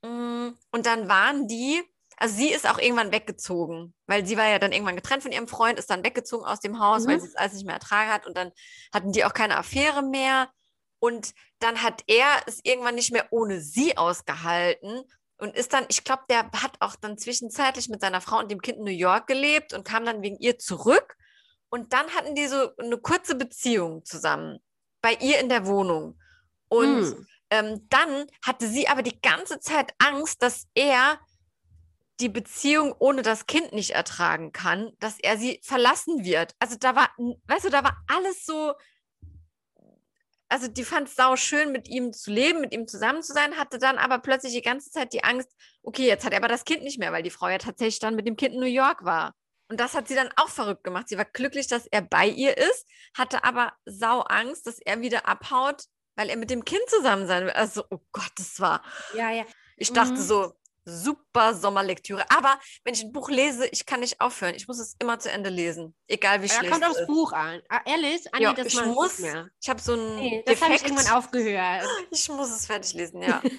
Mm, 0.02 0.50
Und 0.72 0.86
dann 0.86 1.08
waren 1.08 1.48
die, 1.48 1.82
also 2.16 2.34
sie 2.36 2.50
ist 2.50 2.68
auch 2.68 2.78
irgendwann 2.78 3.12
weggezogen, 3.12 3.94
weil 4.06 4.26
sie 4.26 4.36
war 4.36 4.48
ja 4.48 4.58
dann 4.58 4.72
irgendwann 4.72 4.96
getrennt 4.96 5.22
von 5.22 5.32
ihrem 5.32 5.48
Freund, 5.48 5.78
ist 5.78 5.90
dann 5.90 6.04
weggezogen 6.04 6.44
aus 6.44 6.60
dem 6.60 6.78
Haus, 6.78 7.06
weil 7.06 7.16
Mhm. 7.16 7.20
sie 7.20 7.28
es 7.28 7.36
alles 7.36 7.54
nicht 7.54 7.66
mehr 7.66 7.74
ertragen 7.76 8.10
hat. 8.12 8.26
Und 8.26 8.36
dann 8.36 8.52
hatten 8.92 9.12
die 9.12 9.24
auch 9.24 9.34
keine 9.34 9.56
Affäre 9.56 10.02
mehr. 10.02 10.50
Und 11.00 11.34
dann 11.58 11.82
hat 11.82 12.02
er 12.06 12.26
es 12.46 12.60
irgendwann 12.64 12.94
nicht 12.94 13.12
mehr 13.12 13.26
ohne 13.30 13.60
sie 13.60 13.96
ausgehalten 13.96 15.02
und 15.38 15.56
ist 15.56 15.72
dann, 15.72 15.84
ich 15.88 16.04
glaube, 16.04 16.22
der 16.30 16.50
hat 16.52 16.76
auch 16.80 16.96
dann 16.96 17.18
zwischenzeitlich 17.18 17.88
mit 17.88 18.00
seiner 18.00 18.20
Frau 18.20 18.38
und 18.38 18.50
dem 18.50 18.60
Kind 18.60 18.78
in 18.78 18.84
New 18.84 18.90
York 18.90 19.26
gelebt 19.26 19.72
und 19.72 19.84
kam 19.84 20.04
dann 20.04 20.22
wegen 20.22 20.38
ihr 20.38 20.58
zurück. 20.58 21.16
Und 21.68 21.92
dann 21.92 22.08
hatten 22.14 22.34
die 22.34 22.46
so 22.46 22.74
eine 22.76 22.98
kurze 22.98 23.34
Beziehung 23.34 24.04
zusammen 24.04 24.60
bei 25.02 25.14
ihr 25.14 25.40
in 25.40 25.48
der 25.48 25.66
Wohnung. 25.66 26.18
Und 26.68 27.02
Hm. 27.02 27.26
ähm, 27.50 27.86
dann 27.88 28.26
hatte 28.44 28.68
sie 28.68 28.88
aber 28.88 29.02
die 29.02 29.20
ganze 29.20 29.58
Zeit 29.58 29.92
Angst, 29.98 30.42
dass 30.42 30.66
er 30.74 31.18
die 32.20 32.28
Beziehung 32.28 32.94
ohne 33.00 33.22
das 33.22 33.46
Kind 33.46 33.72
nicht 33.72 33.90
ertragen 33.90 34.52
kann, 34.52 34.92
dass 35.00 35.18
er 35.18 35.36
sie 35.36 35.60
verlassen 35.64 36.24
wird. 36.24 36.54
Also 36.60 36.76
da 36.78 36.94
war, 36.94 37.10
weißt 37.46 37.64
du, 37.64 37.70
da 37.70 37.82
war 37.82 37.96
alles 38.06 38.46
so, 38.46 38.72
also 40.54 40.68
die 40.68 40.84
fand 40.84 41.08
es 41.08 41.16
sau 41.16 41.34
schön, 41.34 41.73
mit 41.73 41.88
ihm 41.88 42.12
zu 42.12 42.30
leben, 42.30 42.61
mit 42.61 42.73
ihm 42.73 42.87
zusammen 42.87 43.25
zu 43.25 43.32
sein, 43.32 43.56
hatte 43.56 43.80
dann 43.80 43.99
aber 43.99 44.20
plötzlich 44.20 44.52
die 44.52 44.62
ganze 44.62 44.88
Zeit 44.88 45.12
die 45.12 45.25
Angst, 45.25 45.49
okay, 45.82 46.06
jetzt 46.06 46.25
hat 46.25 46.32
er 46.32 46.38
aber 46.38 46.46
das 46.46 46.64
Kind 46.64 46.84
nicht 46.84 47.00
mehr, 47.00 47.11
weil 47.11 47.25
die 47.25 47.30
Frau 47.30 47.49
ja 47.49 47.58
tatsächlich 47.58 47.99
dann 47.99 48.14
mit 48.14 48.25
dem 48.28 48.37
Kind 48.37 48.54
in 48.54 48.61
New 48.61 48.66
York 48.66 49.04
war. 49.04 49.34
Und 49.68 49.80
das 49.80 49.94
hat 49.96 50.06
sie 50.06 50.14
dann 50.14 50.30
auch 50.37 50.49
verrückt 50.49 50.84
gemacht. 50.84 51.08
Sie 51.08 51.18
war 51.18 51.25
glücklich, 51.25 51.66
dass 51.66 51.88
er 51.88 52.02
bei 52.02 52.28
ihr 52.28 52.56
ist, 52.56 52.87
hatte 53.18 53.42
aber 53.42 53.73
sau 53.84 54.20
Angst, 54.20 54.68
dass 54.68 54.78
er 54.78 55.00
wieder 55.00 55.26
abhaut, 55.26 55.82
weil 56.14 56.30
er 56.30 56.37
mit 56.37 56.50
dem 56.50 56.64
Kind 56.64 56.88
zusammen 56.88 57.26
sein 57.26 57.46
will. 57.46 57.50
Also, 57.52 57.82
oh 57.90 57.99
Gott, 58.12 58.30
das 58.37 58.61
war. 58.61 58.80
Ja, 59.14 59.32
ja. 59.32 59.44
Ich 59.76 59.92
dachte 59.92 60.12
Mhm. 60.12 60.18
so, 60.23 60.52
super 60.84 61.54
Sommerlektüre. 61.54 62.24
Aber 62.30 62.58
wenn 62.84 62.94
ich 62.94 63.02
ein 63.02 63.12
Buch 63.12 63.30
lese, 63.30 63.66
ich 63.68 63.86
kann 63.86 64.00
nicht 64.00 64.20
aufhören. 64.20 64.54
Ich 64.54 64.68
muss 64.68 64.78
es 64.78 64.96
immer 64.98 65.18
zu 65.18 65.30
Ende 65.30 65.50
lesen. 65.50 65.94
Egal 66.08 66.42
wie 66.42 66.48
Da 66.48 66.54
schlecht 66.54 66.72
kommt 66.72 66.84
es 66.84 66.90
aufs. 66.98 67.06
Buch 67.06 67.32
an. 67.32 67.60
Ah, 67.68 67.80
ehrlich? 67.86 68.22
Ah, 68.32 68.38
Ja, 68.40 68.52
das 68.52 68.66
ich 68.68 68.84
muss- 68.84 69.18
mehr. 69.18 69.48
Ich 69.62 69.68
habe 69.68 69.80
so 69.80 69.92
einen 69.94 70.16
Nee, 70.16 70.42
das 70.46 70.60
habe 70.62 70.74
ich 70.74 70.82
irgendwann 70.82 71.08
aufgehört. 71.14 71.84
Ich 72.10 72.28
muss 72.28 72.50
es 72.50 72.66
fertig 72.66 72.92
lesen, 72.94 73.22
ja. 73.22 73.40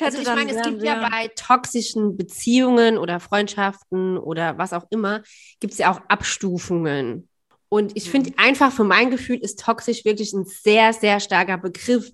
Also 0.00 0.18
ich 0.18 0.26
meine, 0.26 0.54
es 0.56 0.62
gibt 0.66 0.82
ja 0.82 1.08
bei 1.08 1.28
toxischen 1.36 2.16
Beziehungen 2.16 2.96
oder 2.98 3.20
Freundschaften 3.20 4.18
oder 4.18 4.56
was 4.58 4.72
auch 4.72 4.86
immer, 4.90 5.22
gibt 5.60 5.74
es 5.74 5.78
ja 5.78 5.92
auch 5.92 6.00
Abstufungen. 6.08 7.28
Und 7.68 7.96
ich 7.96 8.10
finde 8.10 8.32
einfach, 8.36 8.72
für 8.72 8.84
mein 8.84 9.10
Gefühl 9.10 9.38
ist 9.38 9.60
toxisch 9.60 10.04
wirklich 10.04 10.32
ein 10.32 10.44
sehr, 10.46 10.92
sehr 10.92 11.20
starker 11.20 11.58
Begriff. 11.58 12.10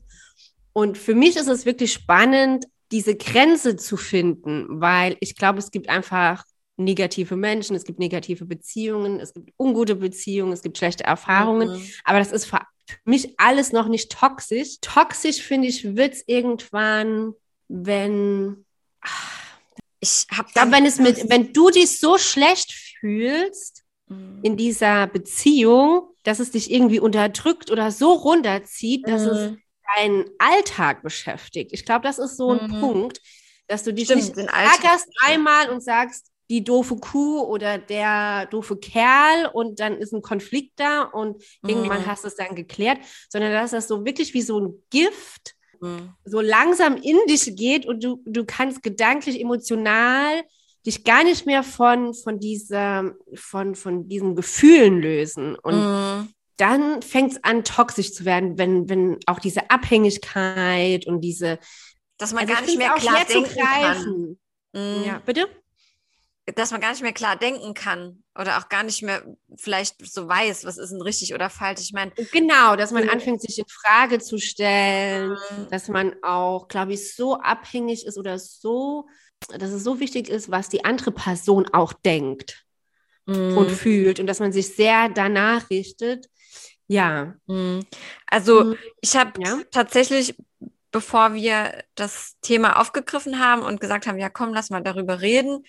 Und 0.72 0.98
für 0.98 1.14
mich 1.14 1.36
ist 1.36 1.48
es 1.48 1.64
wirklich 1.66 1.92
spannend, 1.92 2.64
diese 2.92 3.16
Grenze 3.16 3.76
zu 3.76 3.96
finden, 3.96 4.80
weil 4.80 5.16
ich 5.20 5.36
glaube, 5.36 5.58
es 5.58 5.70
gibt 5.70 5.88
einfach 5.88 6.44
negative 6.76 7.36
Menschen, 7.36 7.76
es 7.76 7.84
gibt 7.84 7.98
negative 7.98 8.46
Beziehungen, 8.46 9.20
es 9.20 9.34
gibt 9.34 9.52
ungute 9.58 9.96
Beziehungen, 9.96 10.52
es 10.52 10.62
gibt 10.62 10.78
schlechte 10.78 11.04
Erfahrungen. 11.04 11.72
Mhm. 11.72 11.82
Aber 12.04 12.18
das 12.18 12.32
ist 12.32 12.46
für 12.46 12.60
mich 13.04 13.34
alles 13.38 13.72
noch 13.72 13.88
nicht 13.88 14.10
toxisch. 14.10 14.78
Toxisch, 14.80 15.42
finde 15.42 15.68
ich, 15.68 15.96
wird 15.96 16.14
es 16.14 16.24
irgendwann, 16.26 17.34
wenn, 17.68 18.64
Ich 20.00 20.26
habe 20.32 20.50
glaube, 20.52 20.72
wenn 20.72 20.86
es 20.86 20.98
mit, 20.98 21.28
wenn 21.28 21.52
du 21.52 21.70
dich 21.70 21.98
so 22.00 22.18
schlecht 22.18 22.72
fühlst 22.72 23.84
in 24.42 24.56
dieser 24.56 25.06
Beziehung, 25.06 26.08
dass 26.24 26.40
es 26.40 26.50
dich 26.50 26.70
irgendwie 26.70 26.98
unterdrückt 26.98 27.70
oder 27.70 27.92
so 27.92 28.12
runterzieht, 28.12 29.06
dass 29.06 29.22
es 29.22 29.52
deinen 29.96 30.24
Alltag 30.38 31.02
beschäftigt. 31.02 31.72
Ich 31.72 31.84
glaube, 31.84 32.02
das 32.02 32.18
ist 32.18 32.36
so 32.36 32.52
ein 32.54 32.60
Mhm. 32.62 32.78
Punkt, 32.80 33.20
dass 33.68 33.84
du 33.84 33.92
dich 33.94 34.06
Stimmt, 34.06 34.22
nicht 34.22 34.36
den 34.36 34.48
ärgerst 34.48 35.08
einmal 35.24 35.70
und 35.70 35.82
sagst, 35.82 36.26
die 36.48 36.64
doofe 36.64 36.96
Kuh 36.96 37.42
oder 37.42 37.78
der 37.78 38.46
doofe 38.46 38.76
Kerl 38.76 39.46
und 39.52 39.78
dann 39.78 39.96
ist 39.96 40.12
ein 40.12 40.22
Konflikt 40.22 40.72
da 40.80 41.02
und 41.02 41.42
irgendwann 41.64 42.00
Mhm. 42.00 42.06
hast 42.06 42.24
du 42.24 42.28
es 42.28 42.34
dann 42.34 42.56
geklärt, 42.56 42.98
sondern 43.28 43.52
dass 43.52 43.70
das 43.70 43.86
so 43.86 44.04
wirklich 44.04 44.34
wie 44.34 44.42
so 44.42 44.58
ein 44.60 44.82
Gift 44.90 45.54
Mhm. 45.80 46.14
so 46.24 46.40
langsam 46.40 46.96
in 46.96 47.18
dich 47.28 47.56
geht 47.56 47.86
und 47.86 48.04
du, 48.04 48.22
du 48.26 48.44
kannst 48.44 48.82
gedanklich, 48.82 49.40
emotional 49.40 50.42
dich 50.86 51.04
gar 51.04 51.24
nicht 51.24 51.46
mehr 51.46 51.62
von, 51.62 52.14
von, 52.14 52.38
dieser, 52.40 53.12
von, 53.34 53.74
von 53.74 54.08
diesen 54.08 54.34
Gefühlen 54.36 55.00
lösen. 55.00 55.56
Und 55.56 55.90
Mhm. 55.92 56.34
Dann 56.60 57.02
fängt 57.02 57.32
es 57.32 57.44
an, 57.44 57.64
toxisch 57.64 58.12
zu 58.12 58.24
werden, 58.24 58.58
wenn, 58.58 58.88
wenn 58.88 59.18
auch 59.26 59.38
diese 59.38 59.70
Abhängigkeit 59.70 61.06
und 61.06 61.20
diese 61.22 61.58
Dass 62.18 62.32
man 62.32 62.42
also 62.42 62.52
gar 62.52 62.60
ich 62.60 62.66
nicht 62.66 62.78
mehr 62.78 62.90
klar 62.90 63.24
denken 63.26 63.56
kann. 63.56 64.36
Mhm. 64.72 65.04
Ja, 65.04 65.18
bitte? 65.20 65.48
Dass 66.56 66.70
man 66.72 66.80
gar 66.80 66.90
nicht 66.90 67.02
mehr 67.02 67.12
klar 67.12 67.36
denken 67.36 67.74
kann 67.74 68.24
oder 68.36 68.58
auch 68.58 68.68
gar 68.68 68.82
nicht 68.82 69.02
mehr 69.02 69.22
vielleicht 69.56 70.04
so 70.04 70.26
weiß, 70.26 70.64
was 70.64 70.78
ist 70.78 70.90
denn 70.90 71.02
richtig 71.02 71.32
oder 71.34 71.48
falsch. 71.48 71.80
Ich 71.82 71.92
meine, 71.92 72.12
Genau, 72.32 72.76
dass 72.76 72.90
man 72.90 73.04
Mhm. 73.04 73.10
anfängt, 73.10 73.40
sich 73.40 73.58
in 73.58 73.64
Frage 73.68 74.18
zu 74.18 74.38
stellen, 74.38 75.36
Mhm. 75.50 75.68
dass 75.70 75.88
man 75.88 76.14
auch, 76.22 76.66
glaube 76.68 76.92
ich, 76.94 77.14
so 77.14 77.38
abhängig 77.38 78.04
ist 78.04 78.18
oder 78.18 78.38
so, 78.38 79.06
dass 79.48 79.70
es 79.70 79.84
so 79.84 80.00
wichtig 80.00 80.28
ist, 80.28 80.50
was 80.50 80.68
die 80.68 80.84
andere 80.84 81.12
Person 81.12 81.66
auch 81.72 81.92
denkt 81.92 82.64
und 83.54 83.70
Mhm. 83.70 83.76
fühlt 83.76 84.20
und 84.20 84.26
dass 84.26 84.40
man 84.40 84.52
sich 84.52 84.74
sehr 84.74 85.08
danach 85.08 85.70
richtet. 85.70 86.26
Ja. 86.90 87.34
Mhm. 87.46 87.86
Also 88.26 88.64
Mhm. 88.64 88.78
ich 89.00 89.16
habe 89.16 89.32
Ja. 89.40 89.62
tatsächlich, 89.70 90.34
bevor 90.90 91.34
wir 91.34 91.84
das 91.94 92.36
Thema 92.40 92.80
aufgegriffen 92.80 93.38
haben 93.38 93.62
und 93.62 93.80
gesagt 93.80 94.06
haben, 94.08 94.18
ja 94.18 94.28
komm, 94.28 94.52
lass 94.52 94.70
mal 94.70 94.82
darüber 94.82 95.20
reden, 95.20 95.62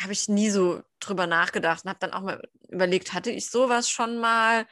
habe 0.00 0.12
ich 0.12 0.28
nie 0.28 0.50
so 0.50 0.82
drüber 1.00 1.26
nachgedacht 1.26 1.84
und 1.84 1.90
habe 1.90 2.00
dann 2.00 2.12
auch 2.12 2.22
mal 2.22 2.42
überlegt, 2.68 3.14
hatte 3.14 3.30
ich 3.30 3.50
sowas 3.50 3.90
schon 3.90 4.18
mal 4.18 4.66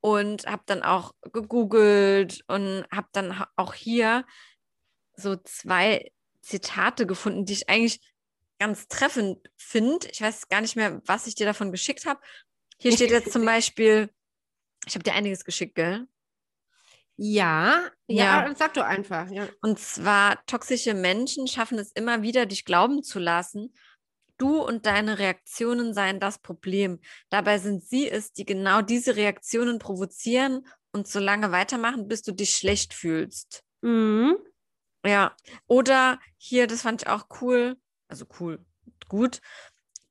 und 0.00 0.46
habe 0.46 0.62
dann 0.66 0.82
auch 0.84 1.14
gegoogelt 1.32 2.44
und 2.48 2.86
habe 2.92 3.08
dann 3.12 3.44
auch 3.56 3.74
hier 3.74 4.24
so 5.16 5.36
zwei 5.36 6.12
Zitate 6.42 7.06
gefunden, 7.06 7.44
die 7.44 7.54
ich 7.54 7.68
eigentlich 7.68 8.00
ganz 8.58 8.88
treffend 8.88 9.38
finde. 9.56 10.08
Ich 10.10 10.20
weiß 10.20 10.48
gar 10.48 10.60
nicht 10.60 10.76
mehr, 10.76 11.00
was 11.06 11.26
ich 11.26 11.34
dir 11.34 11.46
davon 11.46 11.72
geschickt 11.72 12.06
habe. 12.06 12.20
Hier 12.78 12.92
steht 12.92 13.10
jetzt 13.10 13.32
zum 13.32 13.44
Beispiel, 13.46 14.10
ich 14.88 14.94
habe 14.94 15.04
dir 15.04 15.14
einiges 15.14 15.44
geschickt, 15.44 15.74
gell? 15.74 16.06
Ja, 17.16 17.88
Ja. 18.06 18.46
ja, 18.46 18.54
sag 18.54 18.74
doch 18.74 18.84
einfach. 18.84 19.28
Ja. 19.30 19.48
Und 19.60 19.78
zwar, 19.78 20.44
toxische 20.46 20.94
Menschen 20.94 21.48
schaffen 21.48 21.78
es 21.78 21.90
immer 21.92 22.22
wieder, 22.22 22.46
dich 22.46 22.64
glauben 22.64 23.02
zu 23.02 23.18
lassen, 23.18 23.74
du 24.38 24.62
und 24.62 24.86
deine 24.86 25.18
Reaktionen 25.18 25.94
seien 25.94 26.20
das 26.20 26.38
Problem. 26.38 27.00
Dabei 27.28 27.58
sind 27.58 27.82
sie 27.82 28.08
es, 28.08 28.32
die 28.32 28.44
genau 28.44 28.82
diese 28.82 29.16
Reaktionen 29.16 29.80
provozieren 29.80 30.66
und 30.92 31.08
so 31.08 31.18
lange 31.18 31.50
weitermachen, 31.50 32.06
bis 32.08 32.22
du 32.22 32.32
dich 32.32 32.54
schlecht 32.56 32.94
fühlst. 32.94 33.64
Mhm. 33.82 34.36
Ja. 35.04 35.34
Oder 35.66 36.20
hier, 36.36 36.66
das 36.66 36.82
fand 36.82 37.02
ich 37.02 37.08
auch 37.08 37.26
cool, 37.40 37.76
also 38.08 38.26
cool, 38.40 38.64
gut. 39.08 39.40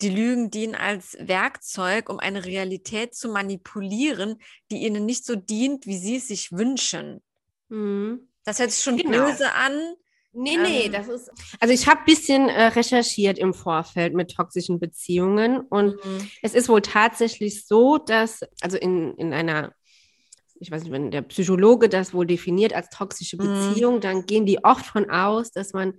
Die 0.01 0.09
Lügen 0.09 0.51
dienen 0.51 0.75
als 0.75 1.17
Werkzeug, 1.19 2.09
um 2.09 2.19
eine 2.19 2.45
Realität 2.45 3.15
zu 3.15 3.29
manipulieren, 3.29 4.39
die 4.71 4.85
ihnen 4.85 5.05
nicht 5.05 5.25
so 5.25 5.35
dient, 5.35 5.87
wie 5.87 5.97
sie 5.97 6.17
es 6.17 6.27
sich 6.27 6.51
wünschen. 6.51 7.21
Mhm. 7.69 8.29
Das 8.43 8.59
hört 8.59 8.71
sich 8.71 8.83
schon 8.83 8.97
Genau. 8.97 9.25
böse 9.25 9.53
an, 9.53 9.73
Nee, 10.39 10.57
nee, 10.57 10.85
ähm, 10.85 10.91
das 10.91 11.07
ist. 11.07 11.31
Also 11.59 11.73
ich 11.73 11.87
habe 11.87 12.01
ein 12.01 12.05
bisschen 12.05 12.47
äh, 12.47 12.65
recherchiert 12.67 13.39
im 13.39 13.55
Vorfeld 13.55 14.13
mit 14.13 14.35
toxischen 14.35 14.79
Beziehungen 14.79 15.61
und 15.61 15.95
mhm. 16.05 16.29
es 16.43 16.53
ist 16.53 16.69
wohl 16.69 16.81
tatsächlich 16.81 17.65
so, 17.65 17.97
dass, 17.97 18.41
also 18.61 18.77
in, 18.77 19.15
in 19.15 19.33
einer, 19.33 19.73
ich 20.59 20.69
weiß 20.69 20.83
nicht, 20.83 20.91
wenn 20.91 21.09
der 21.09 21.23
Psychologe 21.23 21.89
das 21.89 22.13
wohl 22.13 22.27
definiert 22.27 22.73
als 22.73 22.89
toxische 22.89 23.37
mhm. 23.37 23.47
Beziehung, 23.47 23.95
mhm. 23.95 24.01
dann 24.01 24.25
gehen 24.27 24.45
die 24.45 24.63
oft 24.63 24.85
von 24.85 25.09
aus, 25.09 25.51
dass 25.51 25.73
man 25.73 25.93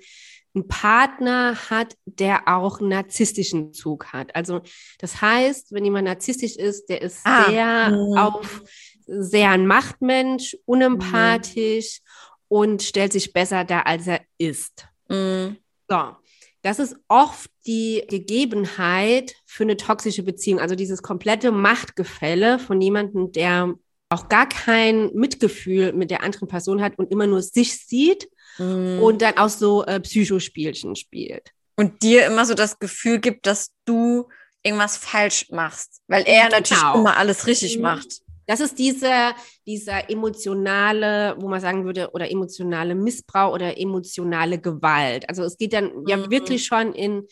einen 0.58 0.68
Partner 0.68 1.56
hat, 1.70 1.96
der 2.04 2.48
auch 2.48 2.80
einen 2.80 2.90
narzisstischen 2.90 3.72
Zug 3.72 4.12
hat. 4.12 4.34
Also 4.34 4.60
das 4.98 5.20
heißt, 5.20 5.72
wenn 5.72 5.84
jemand 5.84 6.06
narzisstisch 6.06 6.56
ist, 6.56 6.88
der 6.88 7.02
ist 7.02 7.20
ah. 7.24 7.44
sehr 7.48 7.90
mhm. 7.90 8.18
auf 8.18 8.62
sehr 9.06 9.50
ein 9.50 9.66
Machtmensch, 9.66 10.56
unempathisch 10.66 12.00
mhm. 12.00 12.46
und 12.48 12.82
stellt 12.82 13.12
sich 13.12 13.32
besser 13.32 13.64
dar, 13.64 13.86
als 13.86 14.06
er 14.06 14.20
ist. 14.36 14.86
Mhm. 15.08 15.56
So. 15.88 16.16
Das 16.62 16.80
ist 16.80 16.96
oft 17.06 17.50
die 17.66 18.04
Gegebenheit 18.08 19.34
für 19.46 19.62
eine 19.62 19.76
toxische 19.76 20.24
Beziehung, 20.24 20.58
also 20.60 20.74
dieses 20.74 21.02
komplette 21.02 21.52
Machtgefälle 21.52 22.58
von 22.58 22.80
jemandem, 22.80 23.30
der 23.30 23.74
auch 24.10 24.28
gar 24.28 24.48
kein 24.48 25.12
Mitgefühl 25.14 25.92
mit 25.92 26.10
der 26.10 26.22
anderen 26.22 26.48
Person 26.48 26.82
hat 26.82 26.98
und 26.98 27.12
immer 27.12 27.26
nur 27.26 27.42
sich 27.42 27.78
sieht 27.78 28.28
mhm. 28.58 29.00
und 29.02 29.22
dann 29.22 29.36
auch 29.38 29.48
so 29.48 29.84
äh, 29.84 30.00
Psychospielchen 30.00 30.96
spielt. 30.96 31.52
Und 31.76 32.02
dir 32.02 32.26
immer 32.26 32.44
so 32.44 32.54
das 32.54 32.78
Gefühl 32.78 33.20
gibt, 33.20 33.46
dass 33.46 33.72
du 33.84 34.28
irgendwas 34.62 34.96
falsch 34.96 35.50
machst, 35.50 36.02
weil 36.08 36.24
er 36.26 36.46
genau. 36.46 36.56
natürlich 36.56 36.94
immer 36.94 37.16
alles 37.16 37.46
richtig 37.46 37.76
mhm. 37.76 37.82
macht. 37.82 38.20
Das 38.46 38.60
ist 38.60 38.78
dieser, 38.78 39.34
dieser 39.66 40.08
emotionale, 40.10 41.36
wo 41.38 41.48
man 41.48 41.60
sagen 41.60 41.84
würde, 41.84 42.10
oder 42.12 42.30
emotionale 42.30 42.94
Missbrauch 42.94 43.52
oder 43.52 43.78
emotionale 43.78 44.58
Gewalt. 44.58 45.28
Also 45.28 45.44
es 45.44 45.58
geht 45.58 45.74
dann 45.74 45.94
mhm. 45.94 46.06
ja 46.06 46.30
wirklich 46.30 46.64
schon 46.64 46.94
in, 46.94 47.26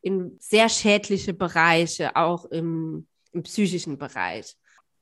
in 0.00 0.36
sehr 0.40 0.68
schädliche 0.68 1.34
Bereiche, 1.34 2.16
auch 2.16 2.46
im, 2.46 3.06
im 3.32 3.42
psychischen 3.42 3.98
Bereich. 3.98 4.56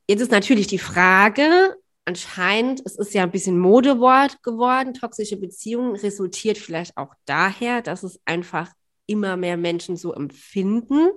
Jetzt 0.08 0.22
ist 0.22 0.32
natürlich 0.32 0.66
die 0.66 0.78
Frage, 0.78 1.76
anscheinend, 2.10 2.82
es 2.84 2.96
ist 2.96 3.14
ja 3.14 3.22
ein 3.22 3.30
bisschen 3.30 3.58
Modewort 3.58 4.42
geworden, 4.42 4.94
toxische 4.94 5.36
Beziehungen 5.36 5.94
resultiert 5.94 6.58
vielleicht 6.58 6.96
auch 6.96 7.14
daher, 7.24 7.82
dass 7.82 8.02
es 8.02 8.20
einfach 8.24 8.68
immer 9.06 9.36
mehr 9.36 9.56
Menschen 9.56 9.96
so 9.96 10.12
empfinden. 10.12 11.10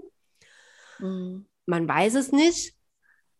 Mhm. 0.99 1.47
Man 1.65 1.87
weiß 1.87 2.13
es 2.15 2.31
nicht. 2.31 2.75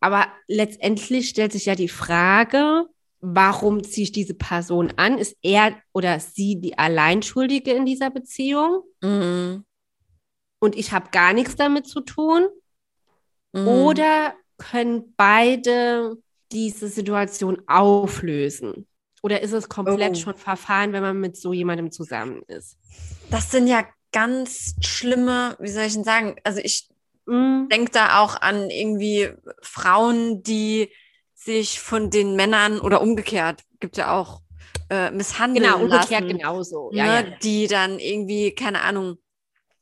Aber 0.00 0.26
letztendlich 0.48 1.28
stellt 1.28 1.52
sich 1.52 1.66
ja 1.66 1.76
die 1.76 1.88
Frage, 1.88 2.86
warum 3.20 3.84
ziehe 3.84 4.04
ich 4.04 4.12
diese 4.12 4.34
Person 4.34 4.92
an? 4.96 5.16
Ist 5.18 5.36
er 5.40 5.76
oder 5.92 6.18
sie 6.18 6.60
die 6.60 6.76
Alleinschuldige 6.76 7.72
in 7.72 7.86
dieser 7.86 8.10
Beziehung? 8.10 8.82
Mhm. 9.00 9.64
Und 10.58 10.76
ich 10.76 10.92
habe 10.92 11.10
gar 11.12 11.32
nichts 11.32 11.54
damit 11.54 11.86
zu 11.86 12.00
tun? 12.00 12.48
Mhm. 13.52 13.68
Oder 13.68 14.34
können 14.58 15.14
beide 15.16 16.18
diese 16.54 16.88
Situation 16.88 17.62
auflösen? 17.66 18.86
Oder 19.22 19.40
ist 19.42 19.52
es 19.52 19.68
komplett 19.68 20.12
oh. 20.12 20.20
schon 20.20 20.36
verfahren, 20.36 20.92
wenn 20.92 21.02
man 21.02 21.18
mit 21.18 21.36
so 21.36 21.52
jemandem 21.52 21.90
zusammen 21.90 22.42
ist? 22.46 22.78
Das 23.30 23.50
sind 23.50 23.66
ja 23.66 23.84
ganz 24.12 24.74
schlimme, 24.80 25.56
wie 25.58 25.70
soll 25.70 25.84
ich 25.84 25.94
denn 25.94 26.04
sagen? 26.04 26.36
Also 26.44 26.60
ich 26.62 26.88
Mhm. 27.26 27.68
Denk 27.70 27.92
da 27.92 28.20
auch 28.20 28.40
an 28.40 28.70
irgendwie 28.70 29.30
Frauen, 29.62 30.42
die 30.42 30.90
sich 31.34 31.80
von 31.80 32.10
den 32.10 32.36
Männern 32.36 32.80
oder 32.80 33.00
umgekehrt, 33.00 33.62
gibt 33.80 33.96
ja 33.96 34.18
auch 34.18 34.40
äh, 34.90 35.10
misshandeln 35.10 35.64
Genau, 35.64 35.78
umgekehrt 35.78 36.22
lassen, 36.22 36.38
genauso. 36.38 36.90
Ja, 36.92 37.04
ne, 37.04 37.10
ja, 37.10 37.20
ja. 37.20 37.36
Die 37.42 37.66
dann 37.66 37.98
irgendwie, 37.98 38.54
keine 38.54 38.82
Ahnung, 38.82 39.16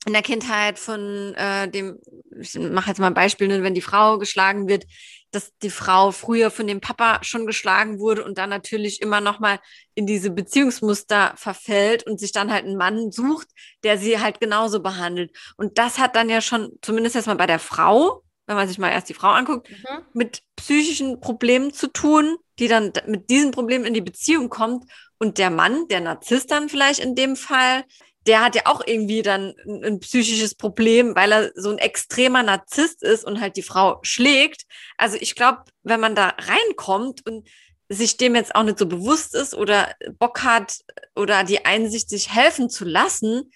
in 0.06 0.12
der 0.12 0.22
Kindheit 0.22 0.78
von 0.78 1.34
äh, 1.34 1.68
dem, 1.68 1.98
ich 2.40 2.54
mache 2.58 2.88
jetzt 2.88 2.98
mal 2.98 3.08
ein 3.08 3.14
Beispiel, 3.14 3.48
ne, 3.48 3.62
wenn 3.62 3.74
die 3.74 3.80
Frau 3.80 4.18
geschlagen 4.18 4.68
wird, 4.68 4.84
dass 5.32 5.56
die 5.62 5.70
Frau 5.70 6.12
früher 6.12 6.50
von 6.50 6.66
dem 6.66 6.80
Papa 6.80 7.24
schon 7.24 7.46
geschlagen 7.46 7.98
wurde 7.98 8.24
und 8.24 8.38
dann 8.38 8.50
natürlich 8.50 9.00
immer 9.00 9.20
noch 9.20 9.40
mal 9.40 9.58
in 9.94 10.06
diese 10.06 10.30
Beziehungsmuster 10.30 11.32
verfällt 11.36 12.06
und 12.06 12.20
sich 12.20 12.32
dann 12.32 12.52
halt 12.52 12.64
einen 12.64 12.76
Mann 12.76 13.10
sucht, 13.10 13.48
der 13.82 13.98
sie 13.98 14.20
halt 14.20 14.40
genauso 14.40 14.80
behandelt. 14.80 15.36
Und 15.56 15.78
das 15.78 15.98
hat 15.98 16.14
dann 16.14 16.28
ja 16.28 16.40
schon, 16.40 16.78
zumindest 16.82 17.16
erstmal 17.16 17.36
bei 17.36 17.46
der 17.46 17.58
Frau, 17.58 18.22
wenn 18.46 18.56
man 18.56 18.68
sich 18.68 18.78
mal 18.78 18.90
erst 18.90 19.08
die 19.08 19.14
Frau 19.14 19.28
anguckt, 19.28 19.70
mhm. 19.70 20.04
mit 20.12 20.42
psychischen 20.56 21.20
Problemen 21.20 21.72
zu 21.72 21.88
tun, 21.88 22.36
die 22.58 22.68
dann 22.68 22.92
mit 23.06 23.30
diesen 23.30 23.50
Problemen 23.50 23.84
in 23.84 23.94
die 23.94 24.00
Beziehung 24.00 24.48
kommt. 24.50 24.84
Und 25.18 25.38
der 25.38 25.50
Mann, 25.50 25.86
der 25.88 26.00
Narzisst 26.00 26.50
dann 26.50 26.68
vielleicht 26.68 27.00
in 27.00 27.14
dem 27.14 27.36
Fall, 27.36 27.84
der 28.26 28.44
hat 28.44 28.54
ja 28.54 28.62
auch 28.66 28.82
irgendwie 28.86 29.22
dann 29.22 29.54
ein, 29.66 29.84
ein, 29.84 30.00
psychisches 30.00 30.54
Problem, 30.54 31.14
weil 31.16 31.32
er 31.32 31.52
so 31.54 31.70
ein 31.70 31.78
extremer 31.78 32.42
Narzisst 32.42 33.02
ist 33.02 33.24
und 33.24 33.40
halt 33.40 33.56
die 33.56 33.62
Frau 33.62 33.98
schlägt. 34.02 34.62
Also 34.96 35.16
ich 35.20 35.34
glaube, 35.34 35.64
wenn 35.82 36.00
man 36.00 36.14
da 36.14 36.34
reinkommt 36.38 37.26
und 37.26 37.48
sich 37.88 38.16
dem 38.16 38.34
jetzt 38.34 38.54
auch 38.54 38.62
nicht 38.62 38.78
so 38.78 38.86
bewusst 38.86 39.34
ist 39.34 39.54
oder 39.54 39.94
Bock 40.18 40.42
hat 40.44 40.78
oder 41.16 41.44
die 41.44 41.64
Einsicht, 41.64 42.08
sich 42.08 42.32
helfen 42.32 42.70
zu 42.70 42.84
lassen, 42.84 43.50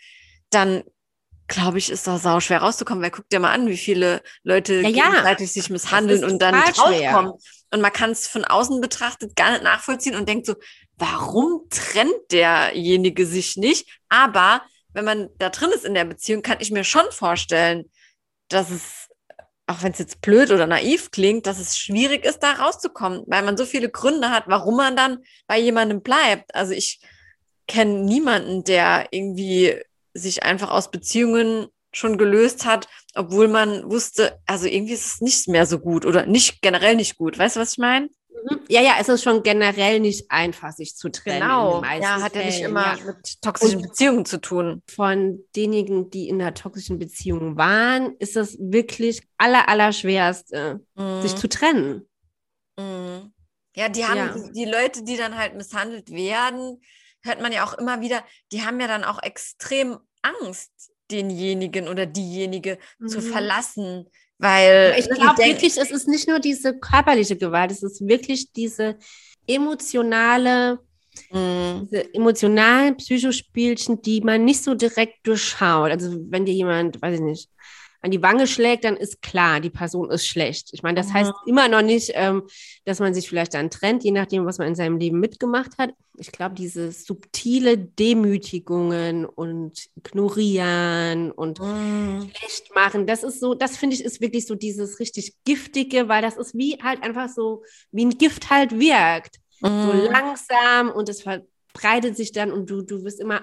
dann 0.50 0.83
glaube 1.48 1.79
ich, 1.79 1.90
ist 1.90 2.07
da 2.07 2.18
sau 2.18 2.40
schwer 2.40 2.59
rauszukommen, 2.59 3.02
weil 3.02 3.11
guck 3.11 3.29
dir 3.29 3.38
mal 3.38 3.52
an, 3.52 3.68
wie 3.68 3.76
viele 3.76 4.20
Leute 4.42 4.81
ja, 4.81 4.90
gegenseitig 4.90 5.48
ja. 5.48 5.62
sich 5.62 5.70
misshandeln 5.70 6.24
und 6.24 6.40
dann 6.40 6.55
rauskommen. 6.55 7.35
Und 7.72 7.81
man 7.81 7.92
kann 7.92 8.11
es 8.11 8.26
von 8.26 8.44
außen 8.44 8.81
betrachtet 8.81 9.37
gar 9.37 9.52
nicht 9.52 9.62
nachvollziehen 9.62 10.16
und 10.16 10.29
denkt 10.29 10.46
so, 10.46 10.55
warum 10.96 11.68
trennt 11.70 12.32
derjenige 12.32 13.26
sich 13.26 13.56
nicht? 13.56 13.88
Aber 14.09 14.62
wenn 14.92 15.04
man 15.04 15.28
da 15.38 15.50
drin 15.50 15.70
ist 15.70 15.85
in 15.85 15.94
der 15.94 16.04
Beziehung, 16.04 16.42
kann 16.42 16.59
ich 16.61 16.70
mir 16.70 16.85
schon 16.85 17.04
vorstellen, 17.11 17.90
dass 18.48 18.70
es, 18.70 19.09
auch 19.66 19.82
wenn 19.82 19.92
es 19.92 19.98
jetzt 19.98 20.20
blöd 20.20 20.50
oder 20.50 20.66
naiv 20.66 21.11
klingt, 21.11 21.46
dass 21.46 21.59
es 21.59 21.76
schwierig 21.76 22.24
ist, 22.24 22.38
da 22.40 22.52
rauszukommen, 22.52 23.24
weil 23.26 23.42
man 23.42 23.56
so 23.56 23.66
viele 23.66 23.90
Gründe 23.90 24.30
hat, 24.30 24.44
warum 24.46 24.76
man 24.76 24.96
dann 24.96 25.18
bei 25.46 25.59
jemandem 25.59 26.02
bleibt. 26.02 26.54
Also 26.54 26.72
ich 26.72 27.00
kenne 27.66 28.04
niemanden, 28.04 28.64
der 28.64 29.09
irgendwie 29.11 29.82
sich 30.14 30.44
einfach 30.44 30.70
aus 30.70 30.90
Beziehungen 30.90 31.66
schon 31.92 32.18
gelöst 32.18 32.64
hat, 32.64 32.88
obwohl 33.14 33.48
man 33.48 33.90
wusste, 33.90 34.38
also 34.46 34.66
irgendwie 34.66 34.92
ist 34.94 35.06
es 35.06 35.20
nicht 35.20 35.48
mehr 35.48 35.66
so 35.66 35.78
gut 35.78 36.04
oder 36.06 36.26
nicht 36.26 36.62
generell 36.62 36.94
nicht 36.94 37.16
gut. 37.16 37.38
Weißt 37.38 37.56
du, 37.56 37.61
was 37.61 37.72
ich 37.72 37.78
meine? 37.78 38.09
Mhm. 38.44 38.61
Ja, 38.68 38.81
ja, 38.81 38.92
es 39.01 39.09
ist 39.09 39.22
schon 39.22 39.42
generell 39.42 40.01
nicht 40.01 40.31
einfach, 40.31 40.72
sich 40.72 40.96
zu 40.96 41.09
trennen. 41.09 41.40
Genau. 41.40 41.83
Ja, 41.83 42.20
hat 42.20 42.35
ja 42.35 42.44
nicht 42.44 42.61
immer 42.61 42.96
ja. 42.96 43.05
mit 43.05 43.42
toxischen 43.42 43.77
Und 43.77 43.88
Beziehungen 43.88 44.25
zu 44.25 44.40
tun. 44.40 44.83
Von 44.88 45.44
denjenigen, 45.55 46.11
die 46.11 46.29
in 46.29 46.40
einer 46.40 46.55
toxischen 46.55 46.99
Beziehung 46.99 47.57
waren, 47.57 48.16
ist 48.18 48.37
es 48.37 48.57
wirklich 48.59 49.22
aller, 49.38 49.68
aller 49.68 49.92
schwerste, 49.92 50.81
mhm. 50.94 51.22
sich 51.22 51.35
zu 51.37 51.49
trennen. 51.49 52.09
Mhm. 52.79 53.33
Ja, 53.75 53.88
die 53.88 54.05
haben 54.05 54.16
ja. 54.16 54.51
die 54.53 54.64
Leute, 54.64 55.05
die 55.05 55.16
dann 55.16 55.37
halt 55.37 55.55
misshandelt 55.55 56.11
werden, 56.11 56.81
hört 57.22 57.42
man 57.42 57.53
ja 57.53 57.64
auch 57.64 57.75
immer 57.75 58.01
wieder, 58.01 58.25
die 58.53 58.62
haben 58.62 58.81
ja 58.81 58.87
dann 58.87 59.05
auch 59.05 59.22
extrem 59.22 59.99
Angst, 60.22 60.92
denjenigen 61.11 61.88
oder 61.88 62.07
diejenige 62.07 62.79
mhm. 62.99 63.09
zu 63.09 63.20
verlassen. 63.20 64.07
Weil 64.38 64.96
ich 64.99 65.09
glaube 65.09 65.38
wirklich, 65.38 65.79
es 65.79 65.90
ist 65.90 66.09
nicht 66.09 66.29
nur 66.29 66.40
diese 66.40 66.79
körperliche 66.79 67.37
Gewalt, 67.37 67.70
es 67.70 67.83
ist 67.83 68.07
wirklich 68.07 68.53
diese 68.53 68.96
emotionale, 69.46 70.79
mhm. 71.31 71.88
diese 71.90 72.14
emotionalen 72.14 72.96
Psychospielchen, 72.96 74.03
die 74.03 74.20
man 74.20 74.44
nicht 74.44 74.62
so 74.62 74.75
direkt 74.75 75.27
durchschaut. 75.27 75.90
Also 75.90 76.18
wenn 76.29 76.44
dir 76.44 76.55
jemand, 76.55 77.01
weiß 77.01 77.14
ich 77.14 77.25
nicht, 77.25 77.51
an 78.07 78.12
die 78.12 78.23
Wange 78.23 78.47
schlägt, 78.47 78.85
dann 78.85 78.97
ist 78.97 79.21
klar, 79.21 79.61
die 79.61 79.69
Person 79.69 80.11
ist 80.12 80.29
schlecht. 80.29 80.69
Ich 80.71 80.85
meine, 80.85 80.95
das 80.95 81.09
mhm. 81.09 81.14
heißt 81.14 81.33
immer 81.45 81.66
noch 81.66 81.83
nicht, 81.83 82.12
ähm, 82.14 82.45
dass 82.85 83.01
man 83.01 83.12
sich 83.14 83.29
vielleicht 83.29 83.55
dann 83.55 83.69
trennt, 83.69 84.05
je 84.05 84.12
nachdem, 84.12 84.47
was 84.47 84.59
man 84.59 84.69
in 84.69 84.77
seinem 84.77 84.97
Leben 84.97 85.19
mitgemacht 85.19 85.77
hat. 85.77 85.90
Ich 86.16 86.31
glaube, 86.31 86.55
diese 86.55 86.92
subtile 86.92 87.77
Demütigungen 87.77 89.25
und 89.27 89.88
Ignorieren 89.97 91.33
und 91.33 91.59
mhm. 91.59 92.31
schlecht 92.33 92.73
machen, 92.77 93.09
das 93.09 93.25
ist 93.25 93.40
so, 93.40 93.55
das 93.55 93.77
finde 93.77 93.97
ich 93.97 94.05
ist 94.05 94.21
wirklich 94.21 94.47
so 94.47 94.55
dieses 94.55 95.01
richtig 95.01 95.35
Giftige, 95.45 96.09
weil 96.09 96.23
das 96.23 96.37
ist 96.37 96.55
wie 96.55 96.79
halt 96.81 97.03
einfach 97.03 97.29
so, 97.29 97.64
wie 97.90 98.05
ein 98.05 98.16
Gift 98.16 98.51
halt 98.51 98.79
wirkt. 98.79 99.40
Mhm. 99.62 99.83
So 99.83 99.92
langsam 99.92 100.90
und 100.90 101.09
es 101.09 101.23
verbreitet 101.23 102.16
sich 102.16 102.31
dann 102.31 102.53
und 102.53 102.71
du, 102.71 102.83
du 102.83 103.03
wirst 103.03 103.19
immer 103.19 103.42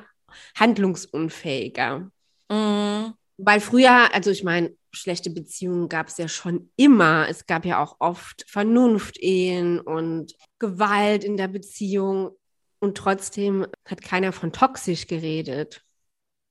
handlungsunfähiger. 0.56 2.10
Mhm. 2.50 3.14
Weil 3.46 3.60
früher, 3.60 4.14
also 4.14 4.30
ich 4.30 4.44
meine, 4.44 4.76
schlechte 4.92 5.30
Beziehungen 5.30 5.90
gab 5.90 6.08
es 6.08 6.18
ja 6.18 6.28
schon 6.28 6.72
immer. 6.76 7.28
Es 7.28 7.46
gab 7.46 7.66
ja 7.66 7.82
auch 7.82 7.98
oft 8.00 8.46
Vernunftehen 8.48 9.80
und 9.80 10.34
Gewalt 10.60 11.24
in 11.24 11.38
der 11.38 11.48
Beziehung. 11.48 12.32
Und 12.80 12.98
trotzdem 12.98 13.66
hat 13.86 14.02
keiner 14.02 14.32
von 14.32 14.52
toxisch 14.52 15.08
geredet. 15.08 15.84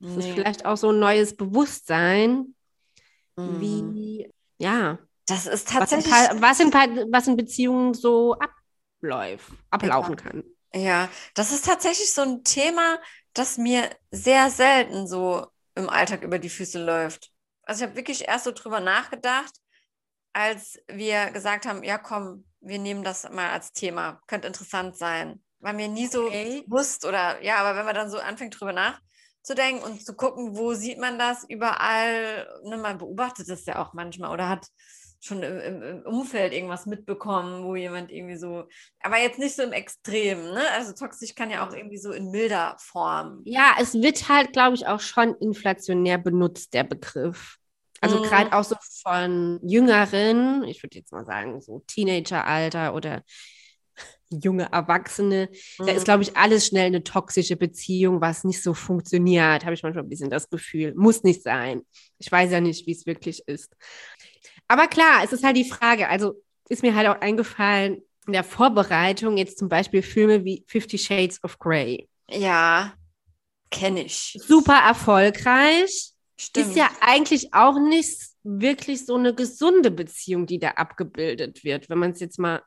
Das 0.00 0.16
nee. 0.16 0.28
ist 0.28 0.34
vielleicht 0.34 0.66
auch 0.66 0.76
so 0.76 0.90
ein 0.90 0.98
neues 0.98 1.36
Bewusstsein, 1.36 2.54
mhm. 3.36 3.60
wie, 3.60 4.30
ja. 4.58 4.98
Das 5.26 5.46
ist 5.46 5.68
tatsächlich. 5.68 6.12
Was 6.12 6.58
in, 6.58 6.72
was 6.72 6.86
in, 6.86 7.12
was 7.12 7.28
in 7.28 7.36
Beziehungen 7.36 7.94
so 7.94 8.34
abläuft, 8.34 9.52
ablaufen 9.70 10.16
ja. 10.16 10.16
kann. 10.16 10.44
Ja, 10.74 11.08
das 11.34 11.52
ist 11.52 11.66
tatsächlich 11.66 12.12
so 12.12 12.22
ein 12.22 12.44
Thema, 12.44 12.98
das 13.34 13.58
mir 13.58 13.90
sehr 14.10 14.50
selten 14.50 15.06
so 15.06 15.46
im 15.74 15.88
Alltag 15.88 16.22
über 16.22 16.38
die 16.38 16.50
Füße 16.50 16.82
läuft. 16.82 17.30
Also 17.64 17.84
ich 17.84 17.88
habe 17.88 17.96
wirklich 17.96 18.28
erst 18.28 18.44
so 18.44 18.52
drüber 18.52 18.80
nachgedacht, 18.80 19.52
als 20.32 20.78
wir 20.88 21.30
gesagt 21.30 21.66
haben, 21.66 21.82
ja 21.82 21.98
komm, 21.98 22.44
wir 22.60 22.78
nehmen 22.78 23.02
das 23.02 23.28
mal 23.30 23.50
als 23.50 23.72
Thema, 23.72 24.20
könnte 24.26 24.48
interessant 24.48 24.96
sein. 24.96 25.42
War 25.60 25.72
mir 25.72 25.88
nie 25.88 26.06
so 26.06 26.26
okay. 26.26 26.62
bewusst 26.66 27.04
oder 27.04 27.42
ja, 27.42 27.56
aber 27.56 27.78
wenn 27.78 27.86
man 27.86 27.94
dann 27.94 28.10
so 28.10 28.18
anfängt 28.18 28.58
drüber 28.58 28.72
nachzudenken 28.72 29.84
und 29.84 30.04
zu 30.04 30.14
gucken, 30.14 30.56
wo 30.56 30.74
sieht 30.74 30.98
man 30.98 31.18
das 31.18 31.44
überall, 31.48 32.48
ne, 32.64 32.76
man 32.78 32.98
beobachtet 32.98 33.48
das 33.48 33.64
ja 33.66 33.80
auch 33.80 33.92
manchmal 33.92 34.32
oder 34.32 34.48
hat 34.48 34.66
schon 35.22 35.42
im, 35.42 35.82
im, 35.82 36.02
Umfeld 36.02 36.52
irgendwas 36.52 36.84
mitbekommen, 36.84 37.64
wo 37.64 37.76
jemand 37.76 38.10
irgendwie 38.10 38.36
so, 38.36 38.64
aber 39.00 39.18
jetzt 39.18 39.38
nicht 39.38 39.54
so 39.54 39.62
im 39.62 39.72
Extrem, 39.72 40.42
ne? 40.52 40.62
Also 40.76 40.92
toxisch 40.92 41.34
kann 41.36 41.48
ja 41.48 41.66
auch 41.66 41.72
irgendwie 41.72 41.98
so 41.98 42.10
in 42.10 42.30
milder 42.30 42.74
Form. 42.78 43.40
Ja, 43.44 43.76
es 43.80 43.94
wird 43.94 44.28
halt, 44.28 44.52
glaube 44.52 44.74
ich, 44.74 44.86
auch 44.86 45.00
schon 45.00 45.34
inflationär 45.36 46.18
benutzt, 46.18 46.74
der 46.74 46.82
Begriff. 46.84 47.58
Also 48.00 48.18
mhm. 48.18 48.22
gerade 48.24 48.52
auch 48.52 48.64
so 48.64 48.74
von 49.02 49.60
Jüngeren, 49.62 50.64
ich 50.64 50.82
würde 50.82 50.98
jetzt 50.98 51.12
mal 51.12 51.24
sagen, 51.24 51.60
so 51.60 51.84
Teenageralter 51.86 52.92
oder 52.92 53.22
junge 54.28 54.72
Erwachsene, 54.72 55.50
mhm. 55.78 55.86
da 55.86 55.92
ist, 55.92 56.00
mhm. 56.00 56.04
glaube 56.04 56.22
ich, 56.24 56.36
alles 56.36 56.66
schnell 56.66 56.86
eine 56.86 57.04
toxische 57.04 57.54
Beziehung, 57.54 58.20
was 58.20 58.42
nicht 58.42 58.60
so 58.60 58.74
funktioniert, 58.74 59.64
habe 59.64 59.74
ich 59.74 59.84
manchmal 59.84 60.02
ein 60.02 60.08
bisschen 60.08 60.30
das 60.30 60.50
Gefühl. 60.50 60.94
Muss 60.96 61.22
nicht 61.22 61.44
sein. 61.44 61.82
Ich 62.18 62.32
weiß 62.32 62.50
ja 62.50 62.60
nicht, 62.60 62.88
wie 62.88 62.92
es 62.92 63.06
wirklich 63.06 63.46
ist. 63.46 63.76
Aber 64.68 64.88
klar, 64.88 65.22
es 65.24 65.32
ist 65.32 65.44
halt 65.44 65.56
die 65.56 65.68
Frage, 65.68 66.08
also 66.08 66.34
ist 66.68 66.82
mir 66.82 66.94
halt 66.94 67.08
auch 67.08 67.20
eingefallen, 67.20 68.02
in 68.26 68.32
der 68.32 68.44
Vorbereitung 68.44 69.36
jetzt 69.36 69.58
zum 69.58 69.68
Beispiel 69.68 70.02
Filme 70.02 70.44
wie 70.44 70.64
Fifty 70.68 70.96
Shades 70.96 71.42
of 71.42 71.58
Grey. 71.58 72.08
Ja, 72.30 72.94
kenne 73.70 74.04
ich. 74.04 74.38
Super 74.40 74.78
erfolgreich. 74.86 76.12
Stimmt. 76.38 76.68
Ist 76.68 76.76
ja 76.76 76.88
eigentlich 77.00 77.52
auch 77.52 77.78
nicht 77.78 78.18
wirklich 78.42 79.06
so 79.06 79.16
eine 79.16 79.34
gesunde 79.34 79.90
Beziehung, 79.90 80.46
die 80.46 80.58
da 80.58 80.70
abgebildet 80.70 81.64
wird, 81.64 81.88
wenn 81.88 81.98
man 81.98 82.12
es 82.12 82.20
jetzt 82.20 82.38
mal 82.38 82.62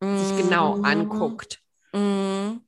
mm. 0.00 0.16
sich 0.16 0.36
genau 0.36 0.76
mhm. 0.76 0.84
anguckt. 0.84 1.60
Mm. 1.92 2.58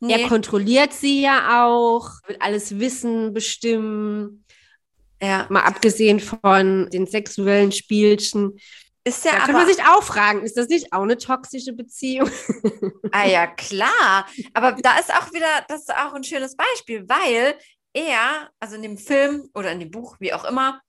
Nee. 0.00 0.12
Er 0.12 0.28
kontrolliert 0.28 0.92
sie 0.92 1.22
ja 1.22 1.66
auch, 1.66 2.10
will 2.26 2.36
alles 2.38 2.78
wissen, 2.78 3.32
bestimmen. 3.34 4.44
Ja. 5.20 5.46
Mal 5.48 5.62
abgesehen 5.62 6.20
von 6.20 6.88
den 6.90 7.06
sexuellen 7.06 7.72
Spielchen. 7.72 8.58
Ist 9.04 9.24
ja 9.24 9.32
da 9.32 9.38
kann 9.38 9.54
man 9.54 9.66
sich 9.66 9.82
auch 9.82 10.02
fragen, 10.02 10.42
ist 10.42 10.56
das 10.56 10.68
nicht 10.68 10.92
auch 10.92 11.02
eine 11.02 11.16
toxische 11.16 11.72
Beziehung? 11.72 12.30
Ah 13.10 13.26
ja, 13.26 13.46
klar. 13.46 14.26
Aber 14.52 14.72
da 14.72 14.98
ist 14.98 15.10
auch 15.10 15.32
wieder, 15.32 15.46
das 15.66 15.80
ist 15.80 15.94
auch 15.94 16.12
ein 16.12 16.24
schönes 16.24 16.54
Beispiel, 16.54 17.08
weil 17.08 17.54
er, 17.94 18.50
also 18.60 18.76
in 18.76 18.82
dem 18.82 18.98
Film 18.98 19.48
oder 19.54 19.72
in 19.72 19.80
dem 19.80 19.90
Buch, 19.90 20.16
wie 20.20 20.34
auch 20.34 20.44
immer, 20.44 20.82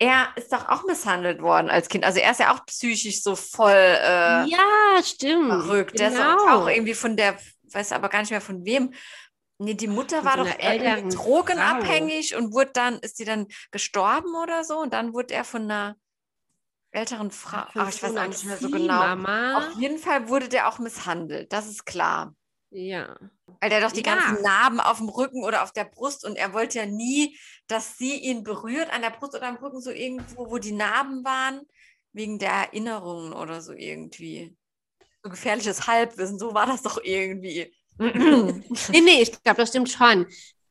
er 0.00 0.30
ist 0.34 0.52
doch 0.52 0.68
auch 0.68 0.84
misshandelt 0.84 1.40
worden 1.40 1.70
als 1.70 1.88
Kind. 1.88 2.02
Also 2.04 2.18
er 2.18 2.32
ist 2.32 2.40
ja 2.40 2.52
auch 2.52 2.66
psychisch 2.66 3.22
so 3.22 3.36
voll 3.36 3.70
äh, 3.70 4.44
ja, 4.48 5.00
stimmt. 5.04 5.48
verrückt. 5.48 5.92
Genau. 5.92 6.10
Der 6.10 6.18
ist 6.18 6.20
auch, 6.20 6.50
auch 6.50 6.68
irgendwie 6.68 6.94
von 6.94 7.16
der, 7.16 7.36
weiß 7.72 7.92
aber 7.92 8.08
gar 8.08 8.20
nicht 8.20 8.32
mehr 8.32 8.40
von 8.40 8.64
wem, 8.64 8.92
Nee, 9.62 9.74
die 9.74 9.86
Mutter 9.86 10.24
war 10.24 10.38
so 10.38 10.44
doch 10.44 11.22
drogenabhängig 11.22 12.30
Frau. 12.30 12.38
und 12.38 12.52
wurde 12.52 12.72
dann, 12.72 12.98
ist 12.98 13.16
sie 13.16 13.24
dann 13.24 13.46
gestorben 13.70 14.34
oder 14.34 14.64
so? 14.64 14.78
Und 14.78 14.92
dann 14.92 15.14
wurde 15.14 15.34
er 15.34 15.44
von 15.44 15.62
einer 15.62 15.96
älteren 16.90 17.30
Frau, 17.30 17.64
ach, 17.74 17.88
ich 17.88 18.02
weiß 18.02 18.16
auch 18.16 18.26
nicht 18.26 18.44
mehr 18.44 18.56
so 18.56 18.68
genau. 18.68 18.98
Mama. 18.98 19.58
Auf 19.58 19.78
jeden 19.78 19.98
Fall 19.98 20.28
wurde 20.28 20.48
der 20.48 20.68
auch 20.68 20.78
misshandelt, 20.78 21.52
das 21.52 21.68
ist 21.68 21.86
klar. 21.86 22.34
Ja. 22.70 23.16
Weil 23.60 23.70
der 23.70 23.80
doch 23.80 23.92
die 23.92 24.02
ja. 24.02 24.14
ganzen 24.14 24.42
Narben 24.42 24.80
auf 24.80 24.98
dem 24.98 25.08
Rücken 25.08 25.44
oder 25.44 25.62
auf 25.62 25.72
der 25.72 25.84
Brust 25.84 26.24
und 26.24 26.36
er 26.36 26.52
wollte 26.52 26.78
ja 26.78 26.86
nie, 26.86 27.38
dass 27.68 27.96
sie 27.98 28.16
ihn 28.16 28.42
berührt 28.42 28.92
an 28.92 29.02
der 29.02 29.10
Brust 29.10 29.34
oder 29.34 29.46
am 29.46 29.56
Rücken, 29.56 29.80
so 29.80 29.90
irgendwo, 29.90 30.50
wo 30.50 30.58
die 30.58 30.72
Narben 30.72 31.24
waren, 31.24 31.62
wegen 32.12 32.38
der 32.38 32.50
Erinnerungen 32.50 33.32
oder 33.32 33.60
so 33.60 33.72
irgendwie. 33.72 34.56
So 35.22 35.30
gefährliches 35.30 35.86
Halbwissen, 35.86 36.38
so 36.38 36.52
war 36.52 36.66
das 36.66 36.82
doch 36.82 36.98
irgendwie. 37.02 37.72
Nee, 37.98 39.00
nee, 39.00 39.22
ich 39.22 39.42
glaube, 39.42 39.60
das 39.60 39.68
stimmt 39.70 39.90
schon. 39.90 40.26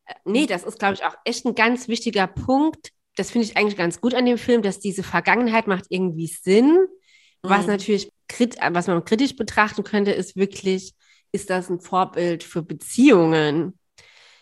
Äh, 0.05 0.13
nee, 0.25 0.45
das 0.45 0.63
ist, 0.63 0.79
glaube 0.79 0.95
ich, 0.95 1.03
auch 1.03 1.15
echt 1.25 1.45
ein 1.45 1.55
ganz 1.55 1.87
wichtiger 1.87 2.27
Punkt. 2.27 2.91
Das 3.15 3.31
finde 3.31 3.47
ich 3.47 3.57
eigentlich 3.57 3.77
ganz 3.77 4.01
gut 4.01 4.13
an 4.13 4.25
dem 4.25 4.37
Film, 4.37 4.61
dass 4.61 4.79
diese 4.79 5.03
Vergangenheit 5.03 5.67
macht 5.67 5.85
irgendwie 5.89 6.27
Sinn. 6.27 6.87
Mhm. 7.43 7.49
Was 7.49 7.67
natürlich, 7.67 8.11
was 8.71 8.87
man 8.87 9.05
kritisch 9.05 9.35
betrachten 9.35 9.83
könnte, 9.83 10.11
ist 10.11 10.35
wirklich, 10.35 10.93
ist 11.31 11.49
das 11.49 11.69
ein 11.69 11.81
Vorbild 11.81 12.43
für 12.43 12.61
Beziehungen? 12.61 13.77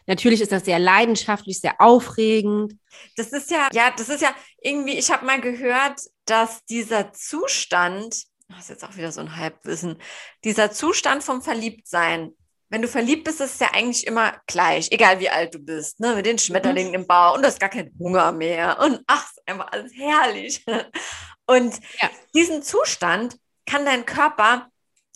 Natürlich 0.09 0.41
ist 0.41 0.51
das 0.51 0.65
sehr 0.65 0.79
leidenschaftlich, 0.79 1.59
sehr 1.59 1.79
aufregend. 1.79 2.73
Das 3.15 3.27
ist 3.27 3.51
ja, 3.51 3.69
ja, 3.71 3.91
das 3.95 4.09
ist 4.09 4.23
ja 4.23 4.33
irgendwie, 4.59 4.97
ich 4.97 5.11
habe 5.11 5.23
mal 5.23 5.39
gehört, 5.39 6.01
dass 6.25 6.65
dieser 6.65 7.13
Zustand, 7.13 8.23
das 8.47 8.61
ist 8.61 8.69
jetzt 8.69 8.85
auch 8.85 8.97
wieder 8.97 9.11
so 9.11 9.21
ein 9.21 9.35
Halbwissen, 9.35 10.01
dieser 10.43 10.71
Zustand 10.71 11.23
vom 11.23 11.43
Verliebtsein, 11.43 12.31
wenn 12.69 12.81
du 12.81 12.87
verliebt 12.87 13.23
bist, 13.23 13.41
ist 13.41 13.55
es 13.55 13.59
ja 13.59 13.71
eigentlich 13.73 14.05
immer 14.05 14.39
gleich, 14.47 14.89
egal 14.91 15.19
wie 15.19 15.29
alt 15.29 15.53
du 15.55 15.59
bist, 15.59 15.99
ne? 15.99 16.15
mit 16.15 16.25
den 16.25 16.37
Schmetterlingen 16.37 16.91
mhm. 16.91 17.01
im 17.01 17.07
Bauch 17.07 17.35
und 17.35 17.41
du 17.41 17.47
hast 17.47 17.59
gar 17.59 17.69
keinen 17.69 17.97
Hunger 17.99 18.31
mehr 18.31 18.79
und 18.79 19.01
ach, 19.07 19.29
ist 19.29 19.47
einfach 19.47 19.71
alles 19.71 19.93
herrlich. 19.93 20.63
Und 21.47 21.79
ja. 21.99 22.11
diesen 22.35 22.61
Zustand 22.61 23.35
kann 23.65 23.83
dein 23.83 24.05
Körper 24.05 24.69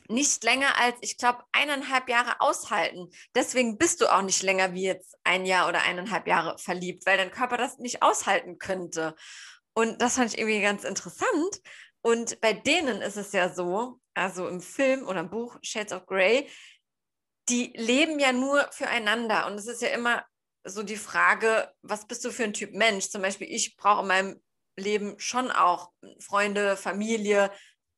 nicht 0.08 0.44
länger 0.44 0.80
als, 0.80 0.96
ich 1.02 1.18
glaube, 1.18 1.44
eineinhalb 1.52 2.10
Jahre 2.10 2.42
aushalten. 2.42 3.10
Deswegen 3.36 3.78
bist 3.78 4.02
du 4.02 4.12
auch 4.12 4.24
nicht 4.24 4.42
länger 4.42 4.74
wie 4.74 4.84
jetzt 4.84 5.16
ein 5.24 5.46
Jahr 5.46 5.70
oder 5.70 5.84
eineinhalb 5.84 6.28
Jahre 6.28 6.58
verliebt, 6.58 7.06
weil 7.06 7.18
dein 7.18 7.30
Körper 7.30 7.58
das 7.58 7.78
nicht 7.78 8.02
aushalten 8.02 8.58
könnte. 8.58 9.16
Und 9.74 10.02
das 10.02 10.16
fand 10.16 10.34
ich 10.34 10.39
irgendwie 10.39 10.62
ganz 10.62 10.84
interessant. 10.84 11.62
Und 12.02 12.42
bei 12.42 12.54
denen 12.54 13.02
ist 13.02 13.18
es 13.18 13.32
ja 13.32 13.54
so, 13.54 14.00
also 14.13 14.48
im 14.48 14.60
Film 14.60 15.08
oder 15.08 15.22
im 15.22 15.30
Buch 15.30 15.58
Shades 15.62 15.94
of 15.94 16.06
Grey, 16.06 16.50
die 17.49 17.73
leben 17.75 18.19
ja 18.19 18.32
nur 18.32 18.67
füreinander. 18.71 19.47
Und 19.47 19.53
es 19.53 19.67
ist 19.67 19.82
ja 19.82 19.89
immer 19.89 20.23
so 20.63 20.84
die 20.84 20.97
Frage, 20.97 21.71
was 21.82 22.08
bist 22.08 22.23
du 22.23 22.32
für 22.32 22.43
ein 22.43 22.53
Typ 22.53 22.73
Mensch? 22.73 23.10
Zum 23.10 23.21
Beispiel, 23.21 23.47
ich 23.49 23.75
brauche 23.75 24.01
in 24.01 24.08
meinem 24.08 24.41
Leben 24.77 25.15
schon 25.19 25.51
auch 25.51 25.91
Freunde, 26.19 26.77
Familie. 26.77 27.51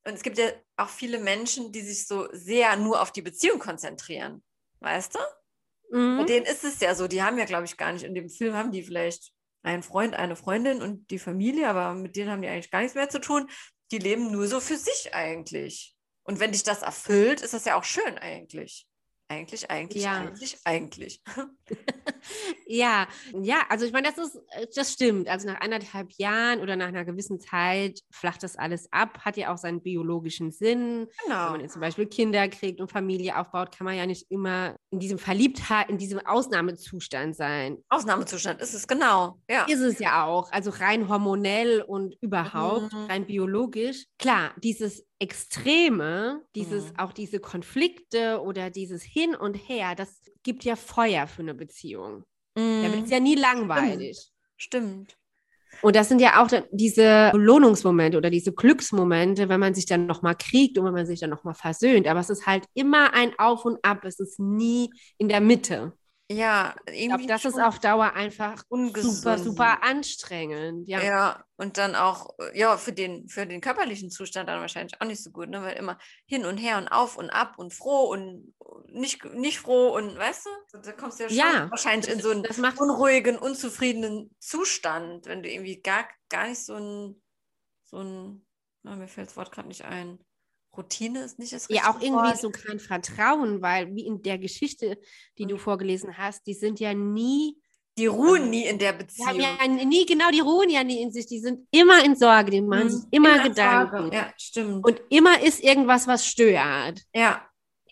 Und 0.05 0.13
es 0.13 0.23
gibt 0.23 0.37
ja 0.37 0.51
auch 0.77 0.89
viele 0.89 1.19
Menschen, 1.19 1.71
die 1.71 1.81
sich 1.81 2.07
so 2.07 2.27
sehr 2.31 2.75
nur 2.75 3.01
auf 3.01 3.11
die 3.11 3.21
Beziehung 3.21 3.59
konzentrieren. 3.59 4.43
Weißt 4.79 5.15
du? 5.15 5.19
Mhm. 5.97 6.17
Bei 6.17 6.23
denen 6.25 6.45
ist 6.45 6.63
es 6.63 6.79
ja 6.79 6.95
so, 6.95 7.07
die 7.07 7.23
haben 7.23 7.37
ja, 7.37 7.45
glaube 7.45 7.65
ich, 7.65 7.77
gar 7.77 7.91
nicht, 7.93 8.03
in 8.03 8.15
dem 8.15 8.29
Film 8.29 8.55
haben 8.55 8.71
die 8.71 8.83
vielleicht 8.83 9.31
einen 9.63 9.83
Freund, 9.83 10.15
eine 10.15 10.35
Freundin 10.35 10.81
und 10.81 11.09
die 11.09 11.19
Familie, 11.19 11.69
aber 11.69 11.93
mit 11.95 12.15
denen 12.15 12.29
haben 12.29 12.41
die 12.41 12.47
eigentlich 12.47 12.71
gar 12.71 12.81
nichts 12.81 12.95
mehr 12.95 13.09
zu 13.09 13.19
tun. 13.19 13.49
Die 13.91 13.97
leben 13.97 14.31
nur 14.31 14.47
so 14.47 14.59
für 14.59 14.77
sich 14.77 15.13
eigentlich. 15.13 15.95
Und 16.23 16.39
wenn 16.39 16.51
dich 16.51 16.63
das 16.63 16.81
erfüllt, 16.81 17.41
ist 17.41 17.53
das 17.53 17.65
ja 17.65 17.75
auch 17.75 17.83
schön 17.83 18.17
eigentlich. 18.17 18.87
Eigentlich, 19.27 19.69
eigentlich, 19.71 20.03
ja. 20.03 20.19
eigentlich, 20.19 20.57
eigentlich. 20.65 21.21
ja, 22.67 23.07
ja, 23.33 23.61
also 23.69 23.85
ich 23.85 23.91
meine, 23.91 24.09
das 24.09 24.17
ist, 24.17 24.35
äh, 24.51 24.67
das 24.75 24.93
stimmt. 24.93 25.27
Also 25.27 25.47
nach 25.47 25.61
anderthalb 25.61 26.11
Jahren 26.13 26.59
oder 26.59 26.75
nach 26.75 26.87
einer 26.87 27.05
gewissen 27.05 27.39
Zeit 27.39 28.01
flacht 28.11 28.43
das 28.43 28.55
alles 28.55 28.91
ab, 28.91 29.19
hat 29.25 29.37
ja 29.37 29.53
auch 29.53 29.57
seinen 29.57 29.81
biologischen 29.81 30.51
Sinn. 30.51 31.07
Genau. 31.23 31.45
Wenn 31.45 31.51
man 31.51 31.61
jetzt 31.61 31.73
zum 31.73 31.81
Beispiel 31.81 32.05
Kinder 32.05 32.47
kriegt 32.47 32.81
und 32.81 32.91
Familie 32.91 33.37
aufbaut, 33.37 33.75
kann 33.75 33.85
man 33.85 33.95
ja 33.95 34.05
nicht 34.05 34.29
immer 34.29 34.75
in 34.91 34.99
diesem 34.99 35.17
Verliebtheit, 35.17 35.89
in 35.89 35.97
diesem 35.97 36.19
Ausnahmezustand 36.25 37.35
sein. 37.35 37.77
Ausnahmezustand 37.89 38.61
ist 38.61 38.73
es, 38.73 38.87
genau. 38.87 39.39
Ja. 39.49 39.65
Ist 39.65 39.81
es 39.81 39.99
ja 39.99 40.25
auch. 40.25 40.51
Also 40.51 40.71
rein 40.71 41.09
hormonell 41.09 41.81
und 41.81 42.15
überhaupt, 42.21 42.93
mhm. 42.93 43.05
rein 43.05 43.25
biologisch. 43.25 44.05
Klar, 44.19 44.53
dieses 44.61 45.05
Extreme, 45.19 46.41
dieses, 46.55 46.85
mhm. 46.85 46.99
auch 46.99 47.13
diese 47.13 47.39
Konflikte 47.39 48.41
oder 48.41 48.69
dieses 48.69 49.01
Hin 49.01 49.33
und 49.33 49.55
Her, 49.55 49.95
das 49.95 50.21
gibt 50.45 50.63
ja 50.63 50.77
Feuer 50.77 51.27
für 51.27 51.41
eine 51.41 51.53
Beziehung. 51.53 52.23
Mhm. 52.55 52.83
Da 52.83 52.93
wird 52.93 53.03
es 53.03 53.11
ja 53.11 53.19
nie 53.19 53.35
langweilig. 53.35 54.17
Stimmt. 54.55 55.11
Stimmt. 55.11 55.17
Und 55.81 55.95
das 55.97 56.07
sind 56.07 56.21
ja 56.21 56.41
auch 56.41 56.49
diese 56.71 57.31
Belohnungsmomente 57.33 58.17
oder 58.17 58.29
diese 58.29 58.53
Glücksmomente, 58.53 59.49
wenn 59.49 59.59
man 59.59 59.75
sich 59.75 59.85
dann 59.85 60.05
nochmal 60.05 60.35
kriegt 60.35 60.77
und 60.77 60.85
wenn 60.85 60.93
man 60.93 61.05
sich 61.05 61.19
dann 61.19 61.29
nochmal 61.29 61.53
versöhnt. 61.53 62.07
Aber 62.07 62.21
es 62.21 62.29
ist 62.29 62.47
halt 62.47 62.65
immer 62.73 63.13
ein 63.13 63.37
Auf 63.37 63.65
und 63.65 63.83
Ab. 63.83 64.05
Es 64.05 64.19
ist 64.21 64.39
nie 64.39 64.89
in 65.17 65.27
der 65.27 65.41
Mitte. 65.41 65.91
Ja, 66.31 66.75
irgendwie. 66.87 67.01
Ich 67.01 67.07
glaube, 67.07 67.27
das 67.27 67.45
ist 67.45 67.59
auf 67.59 67.79
Dauer 67.79 68.13
einfach 68.13 68.63
ungesund. 68.69 69.15
super, 69.15 69.37
super 69.37 69.83
anstrengend. 69.83 70.87
Ja. 70.87 71.03
ja, 71.03 71.45
und 71.55 71.77
dann 71.77 71.93
auch, 71.93 72.33
ja, 72.55 72.77
für 72.77 72.93
den, 72.93 73.27
für 73.29 73.45
den 73.45 73.61
körperlichen 73.61 74.09
Zustand 74.09 74.49
dann 74.49 74.59
wahrscheinlich 74.59 74.99
auch 74.99 75.05
nicht 75.05 75.21
so 75.21 75.29
gut, 75.29 75.49
ne? 75.49 75.61
weil 75.61 75.77
immer 75.77 75.99
hin 76.25 76.45
und 76.45 76.57
her 76.57 76.79
und 76.79 76.87
auf 76.87 77.17
und 77.17 77.29
ab 77.29 77.59
und 77.59 77.73
froh 77.73 78.09
und 78.09 78.55
nicht, 78.87 79.23
nicht 79.35 79.59
froh 79.59 79.95
und 79.95 80.17
weißt 80.17 80.47
du, 80.71 80.79
da 80.79 80.91
kommst 80.93 81.19
du 81.19 81.23
ja 81.23 81.29
schon 81.29 81.37
ja, 81.37 81.69
wahrscheinlich 81.69 82.11
in 82.11 82.19
so 82.19 82.31
einen 82.31 82.45
unruhigen, 82.77 83.37
unzufriedenen 83.37 84.35
Zustand, 84.39 85.27
wenn 85.27 85.43
du 85.43 85.51
irgendwie 85.51 85.79
gar, 85.81 86.07
gar 86.29 86.47
nicht 86.47 86.65
so 86.65 86.73
ein, 86.73 87.21
so 87.83 87.99
ein, 87.99 88.47
na, 88.81 88.95
mir 88.95 89.07
fällt 89.07 89.27
das 89.27 89.37
Wort 89.37 89.51
gerade 89.51 89.67
nicht 89.67 89.85
ein, 89.85 90.17
Routine 90.77 91.23
ist 91.23 91.39
nicht 91.39 91.53
das 91.53 91.67
Ja, 91.69 91.89
auch 91.91 91.99
irgendwie 92.01 92.29
Wort. 92.29 92.39
so 92.41 92.49
kein 92.49 92.79
Vertrauen, 92.79 93.61
weil 93.61 93.93
wie 93.95 94.05
in 94.05 94.21
der 94.21 94.37
Geschichte, 94.37 94.97
die 95.37 95.45
du 95.45 95.55
Mhm. 95.55 95.59
vorgelesen 95.59 96.17
hast, 96.17 96.45
die 96.47 96.53
sind 96.53 96.79
ja 96.79 96.93
nie, 96.93 97.57
Die 97.97 98.07
ruhen 98.07 98.49
nie 98.49 98.65
in 98.65 98.77
der 98.77 98.91
die 98.93 98.97
Beziehung. 99.05 99.27
haben 99.57 99.77
ja 99.77 99.85
nie, 99.85 100.05
genau, 100.05 100.29
die 100.31 100.41
ruhen 100.41 100.69
ja 100.69 100.83
nie 100.83 101.01
in 101.01 101.11
sich, 101.11 101.27
die 101.27 101.39
sind 101.39 101.65
immer 101.71 102.03
in 102.03 102.15
Sorge, 102.15 102.51
die 102.51 102.61
machen 102.61 102.85
Mhm. 102.85 102.89
sich 102.89 103.05
immer 103.11 103.29
In 103.29 103.41
der 103.41 103.49
Gedanken. 103.49 104.11
Ja, 104.11 104.33
stimmt. 104.37 104.85
Und 104.85 105.01
immer 105.09 105.41
ist 105.41 105.63
irgendwas, 105.63 106.05
was 106.07 106.25
stört. 106.25 107.01
ja, 107.13 107.41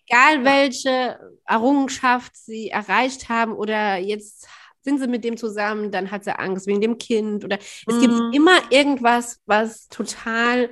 Egal 0.06 0.44
welche 0.44 1.18
Errungenschaft 1.46 2.36
sie 2.36 2.70
erreicht 2.70 3.30
haben 3.30 3.54
oder 3.54 3.98
jetzt 3.98 4.46
sind 4.82 5.00
sie 5.00 5.08
mit 5.08 5.24
dem 5.24 5.38
zusammen, 5.38 5.92
dann 5.92 6.12
hat 6.12 6.26
sie 6.26 6.38
Angst 6.38 6.68
wegen 6.68 6.82
dem 6.82 6.98
Kind 6.98 7.46
oder 7.46 7.58
es 7.58 7.96
Mhm. 7.96 8.00
gibt 8.02 8.36
immer 8.36 8.58
irgendwas, 8.70 9.40
was 9.46 9.88
total 9.88 10.70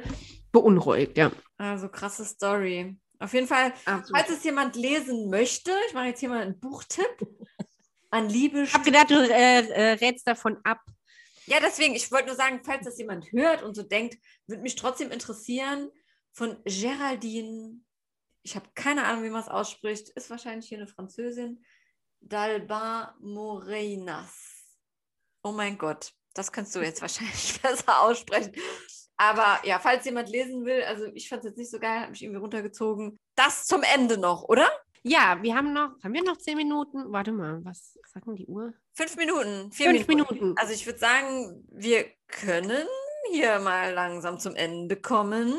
beunruhigt. 0.51 1.17
Ja. 1.17 1.31
Also 1.69 1.89
krasse 1.89 2.25
Story. 2.25 2.97
Auf 3.19 3.33
jeden 3.33 3.47
Fall, 3.47 3.73
falls 3.85 4.29
es 4.29 4.43
jemand 4.43 4.75
lesen 4.75 5.29
möchte, 5.29 5.71
ich 5.87 5.93
mache 5.93 6.07
jetzt 6.07 6.19
hier 6.19 6.29
mal 6.29 6.41
einen 6.41 6.59
Buchtipp 6.59 7.27
an 8.09 8.27
Liebe. 8.29 8.63
Ich 8.63 8.73
habe 8.73 8.83
gedacht, 8.83 9.11
du 9.11 9.15
äh, 9.15 9.67
äh, 9.67 9.91
rätst 9.93 10.27
davon 10.27 10.57
ab. 10.63 10.79
Ja, 11.45 11.59
deswegen, 11.59 11.93
ich 11.93 12.11
wollte 12.11 12.27
nur 12.27 12.35
sagen, 12.35 12.61
falls 12.63 12.85
das 12.85 12.97
jemand 12.97 13.31
hört 13.31 13.61
und 13.61 13.75
so 13.75 13.83
denkt, 13.83 14.17
würde 14.47 14.63
mich 14.63 14.75
trotzdem 14.75 15.11
interessieren, 15.11 15.91
von 16.33 16.57
Geraldine, 16.63 17.79
ich 18.43 18.55
habe 18.55 18.69
keine 18.73 19.05
Ahnung, 19.05 19.23
wie 19.23 19.29
man 19.29 19.41
es 19.41 19.49
ausspricht, 19.49 20.09
ist 20.09 20.29
wahrscheinlich 20.29 20.67
hier 20.67 20.77
eine 20.77 20.87
Französin, 20.87 21.63
Dalbin 22.21 23.07
Moreinas. 23.19 24.33
Oh 25.43 25.51
mein 25.51 25.77
Gott, 25.77 26.13
das 26.33 26.51
kannst 26.51 26.75
du 26.75 26.79
jetzt 26.79 27.01
wahrscheinlich 27.01 27.59
besser 27.61 28.01
aussprechen. 28.01 28.53
Aber 29.21 29.59
ja, 29.63 29.77
falls 29.77 30.03
jemand 30.05 30.29
lesen 30.29 30.65
will, 30.65 30.81
also 30.81 31.05
ich 31.13 31.29
fand 31.29 31.43
es 31.43 31.51
jetzt 31.51 31.57
nicht 31.59 31.69
so 31.69 31.77
geil, 31.77 31.99
habe 31.99 32.09
mich 32.09 32.23
irgendwie 32.23 32.39
runtergezogen. 32.39 33.19
Das 33.35 33.67
zum 33.67 33.83
Ende 33.83 34.17
noch, 34.17 34.45
oder? 34.45 34.67
Ja, 35.03 35.37
wir 35.43 35.55
haben 35.55 35.73
noch, 35.73 35.91
haben 36.03 36.13
wir 36.15 36.23
noch 36.23 36.37
zehn 36.37 36.57
Minuten? 36.57 37.11
Warte 37.11 37.31
mal, 37.31 37.63
was 37.63 37.99
sagt 38.11 38.25
denn 38.25 38.35
die 38.35 38.47
Uhr? 38.47 38.73
Fünf 38.93 39.15
Minuten, 39.17 39.71
vier 39.71 39.91
Fünf 39.91 40.07
Minuten. 40.07 40.33
Minuten. 40.33 40.57
Also 40.57 40.73
ich 40.73 40.87
würde 40.87 40.97
sagen, 40.97 41.63
wir 41.71 42.07
können 42.29 42.87
hier 43.31 43.59
mal 43.59 43.93
langsam 43.93 44.39
zum 44.39 44.55
Ende 44.55 44.95
kommen. 44.95 45.53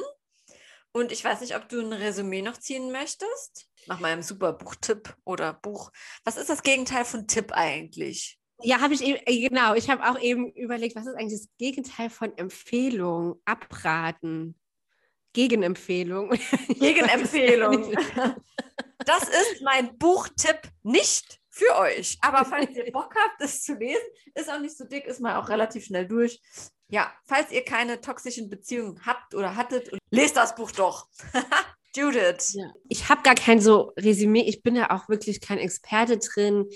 Und 0.90 1.12
ich 1.12 1.24
weiß 1.24 1.40
nicht, 1.40 1.54
ob 1.54 1.68
du 1.68 1.82
ein 1.82 1.92
Resümee 1.92 2.42
noch 2.42 2.58
ziehen 2.58 2.90
möchtest. 2.90 3.68
Nach 3.86 4.00
meinem 4.00 4.22
super 4.22 4.54
Buchtipp 4.54 5.14
oder 5.24 5.52
Buch. 5.52 5.92
Was 6.24 6.36
ist 6.36 6.50
das 6.50 6.64
Gegenteil 6.64 7.04
von 7.04 7.28
Tipp 7.28 7.52
eigentlich? 7.52 8.40
Ja, 8.62 8.80
habe 8.80 8.94
ich 8.94 9.02
eben, 9.02 9.18
äh, 9.26 9.48
genau, 9.48 9.74
ich 9.74 9.90
habe 9.90 10.08
auch 10.08 10.18
eben 10.18 10.52
überlegt, 10.52 10.96
was 10.96 11.06
ist 11.06 11.14
eigentlich 11.14 11.40
das 11.40 11.48
Gegenteil 11.58 12.10
von 12.10 12.36
Empfehlung, 12.36 13.40
abraten, 13.44 14.58
Gegenempfehlung. 15.32 16.30
Gegenempfehlung. 16.68 17.92
Das 19.04 19.22
ist 19.24 19.62
mein 19.62 19.96
Buchtipp 19.98 20.60
nicht 20.82 21.40
für 21.48 21.76
euch. 21.78 22.18
Aber 22.20 22.44
falls 22.44 22.70
ihr 22.70 22.84
Bock 22.92 23.14
habt, 23.14 23.40
das 23.40 23.62
zu 23.62 23.74
lesen, 23.74 24.02
ist 24.34 24.50
auch 24.50 24.60
nicht 24.60 24.76
so 24.76 24.84
dick, 24.84 25.06
ist 25.06 25.20
mal 25.20 25.36
auch 25.36 25.48
relativ 25.48 25.84
schnell 25.84 26.06
durch. 26.06 26.40
Ja, 26.88 27.12
falls 27.24 27.50
ihr 27.52 27.64
keine 27.64 28.00
toxischen 28.00 28.50
Beziehungen 28.50 29.00
habt 29.06 29.34
oder 29.34 29.56
hattet, 29.56 29.90
lest 30.10 30.36
das 30.36 30.54
Buch 30.54 30.70
doch. 30.72 31.08
Judith. 31.96 32.54
Ja. 32.54 32.72
Ich 32.88 33.08
habe 33.08 33.22
gar 33.22 33.34
kein 33.34 33.60
so 33.60 33.92
Resümee, 33.98 34.44
ich 34.46 34.62
bin 34.62 34.74
da 34.76 34.88
auch 34.90 35.08
wirklich 35.08 35.40
kein 35.40 35.58
Experte 35.58 36.18
drin. 36.18 36.66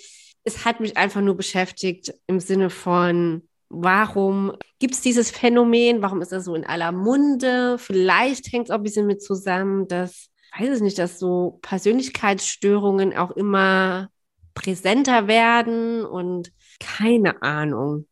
Es 0.46 0.64
hat 0.64 0.80
mich 0.80 0.96
einfach 0.96 1.20
nur 1.20 1.36
beschäftigt 1.36 2.14
im 2.28 2.38
Sinne 2.38 2.70
von, 2.70 3.42
warum 3.68 4.52
gibt 4.78 4.94
es 4.94 5.00
dieses 5.00 5.30
Phänomen? 5.30 6.02
Warum 6.02 6.22
ist 6.22 6.30
das 6.30 6.44
so 6.44 6.54
in 6.54 6.64
aller 6.64 6.92
Munde? 6.92 7.78
Vielleicht 7.78 8.52
hängt 8.52 8.68
es 8.68 8.70
auch 8.70 8.76
ein 8.78 8.84
bisschen 8.84 9.06
mit 9.06 9.20
zusammen, 9.20 9.88
dass, 9.88 10.30
weiß 10.56 10.76
ich 10.76 10.82
nicht, 10.82 10.98
dass 10.98 11.18
so 11.18 11.58
Persönlichkeitsstörungen 11.62 13.16
auch 13.16 13.32
immer 13.32 14.08
präsenter 14.54 15.26
werden 15.26 16.04
und 16.04 16.52
keine 16.78 17.42
Ahnung. 17.42 18.06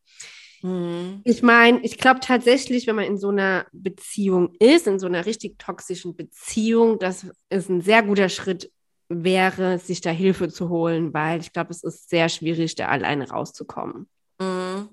Hm. 0.59 1.21
Ich 1.23 1.41
meine, 1.41 1.79
ich 1.83 1.97
glaube 1.97 2.19
tatsächlich, 2.19 2.85
wenn 2.85 2.95
man 2.95 3.05
in 3.05 3.17
so 3.17 3.29
einer 3.29 3.65
Beziehung 3.71 4.55
ist, 4.59 4.87
in 4.87 4.99
so 4.99 5.07
einer 5.07 5.25
richtig 5.25 5.57
toxischen 5.57 6.15
Beziehung, 6.15 6.99
dass 6.99 7.27
es 7.49 7.69
ein 7.69 7.81
sehr 7.81 8.03
guter 8.03 8.29
Schritt 8.29 8.71
wäre, 9.09 9.77
sich 9.79 10.01
da 10.01 10.09
Hilfe 10.09 10.49
zu 10.49 10.69
holen, 10.69 11.13
weil 11.13 11.39
ich 11.41 11.53
glaube, 11.53 11.71
es 11.71 11.83
ist 11.83 12.09
sehr 12.09 12.29
schwierig, 12.29 12.75
da 12.75 12.87
alleine 12.87 13.29
rauszukommen. 13.29 14.09
Hm. 14.41 14.89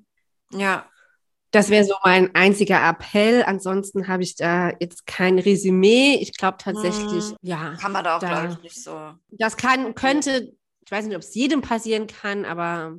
Ja, 0.53 0.87
Das 1.51 1.69
wäre 1.71 1.85
so 1.85 1.95
mein 2.05 2.35
einziger 2.35 2.83
Appell. 2.89 3.43
Ansonsten 3.45 4.09
habe 4.09 4.23
ich 4.23 4.37
da 4.37 4.71
jetzt 4.81 5.07
kein 5.07 5.39
Resümee. 5.39 6.17
Ich 6.21 6.33
glaube 6.37 6.57
tatsächlich, 6.59 7.25
Mhm. 7.31 7.37
ja, 7.43 7.75
kann 7.81 7.93
man 7.93 8.05
da 8.05 8.17
auch, 8.17 8.21
glaube 8.21 8.55
ich, 8.57 8.63
nicht 8.63 8.83
so. 8.83 9.15
das 9.31 9.57
kann, 9.57 9.95
könnte, 9.95 10.53
ich 10.85 10.91
weiß 10.91 11.07
nicht, 11.07 11.17
ob 11.17 11.23
es 11.23 11.35
jedem 11.35 11.61
passieren 11.63 12.07
kann, 12.07 12.45
aber 12.47 12.99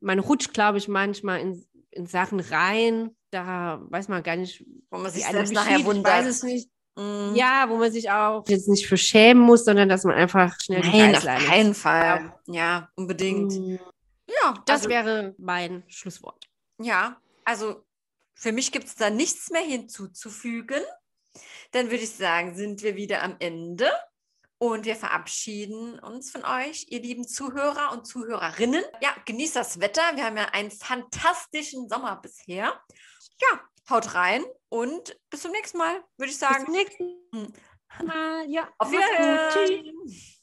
man 0.00 0.18
rutscht, 0.20 0.52
glaube 0.54 0.78
ich, 0.78 0.86
manchmal 0.88 1.40
in, 1.40 1.64
in 1.90 2.06
Sachen 2.06 2.38
rein. 2.40 3.16
Da 3.30 3.80
weiß 3.90 4.08
man 4.08 4.22
gar 4.22 4.36
nicht, 4.36 4.64
Wo 4.90 4.98
man 4.98 5.10
sich 5.10 5.24
selbst 5.24 5.52
nachher 5.52 5.72
geschieht. 5.78 5.80
Ich 5.80 5.86
wundert. 5.86 6.12
weiß 6.12 6.26
es 6.26 6.42
nicht. 6.44 6.70
Hm. 6.98 7.34
Ja, 7.36 7.66
wo 7.68 7.76
man 7.76 7.92
sich 7.92 8.10
auch 8.10 8.44
jetzt 8.48 8.68
nicht 8.68 8.88
für 8.88 8.96
schämen 8.96 9.42
muss, 9.42 9.64
sondern 9.64 9.88
dass 9.88 10.02
man 10.02 10.16
einfach 10.16 10.56
schnell 10.60 10.82
die 10.82 10.88
Nein, 10.90 11.14
auf 11.16 11.22
keinen 11.24 11.74
Fall. 11.74 12.34
Ja, 12.46 12.88
unbedingt. 12.96 13.52
Mm, 13.52 13.76
Ja, 14.26 14.54
Das 14.66 14.80
also, 14.80 14.88
wäre 14.90 15.34
mein 15.38 15.84
Schlusswort. 15.86 16.48
ja, 16.78 17.16
also 17.44 17.84
für 18.34 18.52
mich 18.52 18.72
gibt 18.72 18.86
es 18.86 18.94
da 18.96 19.10
nichts 19.10 19.50
mehr 19.50 19.62
hinzuzufügen. 19.62 20.82
Dann 21.70 21.86
würde 21.90 22.02
ich 22.02 22.10
sagen, 22.10 22.54
sind 22.56 22.82
wir 22.82 22.96
wieder 22.96 23.22
am 23.22 23.36
Ende 23.38 23.88
und 24.58 24.84
wir 24.84 24.96
verabschieden 24.96 25.98
uns 26.00 26.30
von 26.32 26.44
euch, 26.44 26.86
ihr 26.88 27.00
lieben 27.00 27.26
Zuhörer 27.28 27.92
und 27.92 28.06
Zuhörerinnen. 28.06 28.82
Ja, 29.00 29.10
genießt 29.24 29.54
das 29.56 29.80
Wetter. 29.80 30.02
Wir 30.14 30.24
haben 30.24 30.36
ja 30.36 30.46
einen 30.46 30.70
fantastischen 30.72 31.88
Sommer 31.88 32.16
bisher. 32.16 32.80
Ja, 33.40 33.60
haut 33.88 34.14
rein 34.14 34.42
und 34.68 35.18
bis 35.30 35.42
zum 35.42 35.52
nächsten 35.52 35.78
Mal, 35.78 35.96
würde 36.16 36.30
ich 36.30 36.38
Bis 36.38 36.40
sagen. 36.40 36.64
zum 36.64 36.74
nächsten 36.74 37.04
Hm. 37.34 37.52
Mal. 38.06 38.44
Ja, 38.50 38.68
Auf. 38.78 38.90
Wiedersehen. 38.90 39.82
Tschüss. 40.04 40.37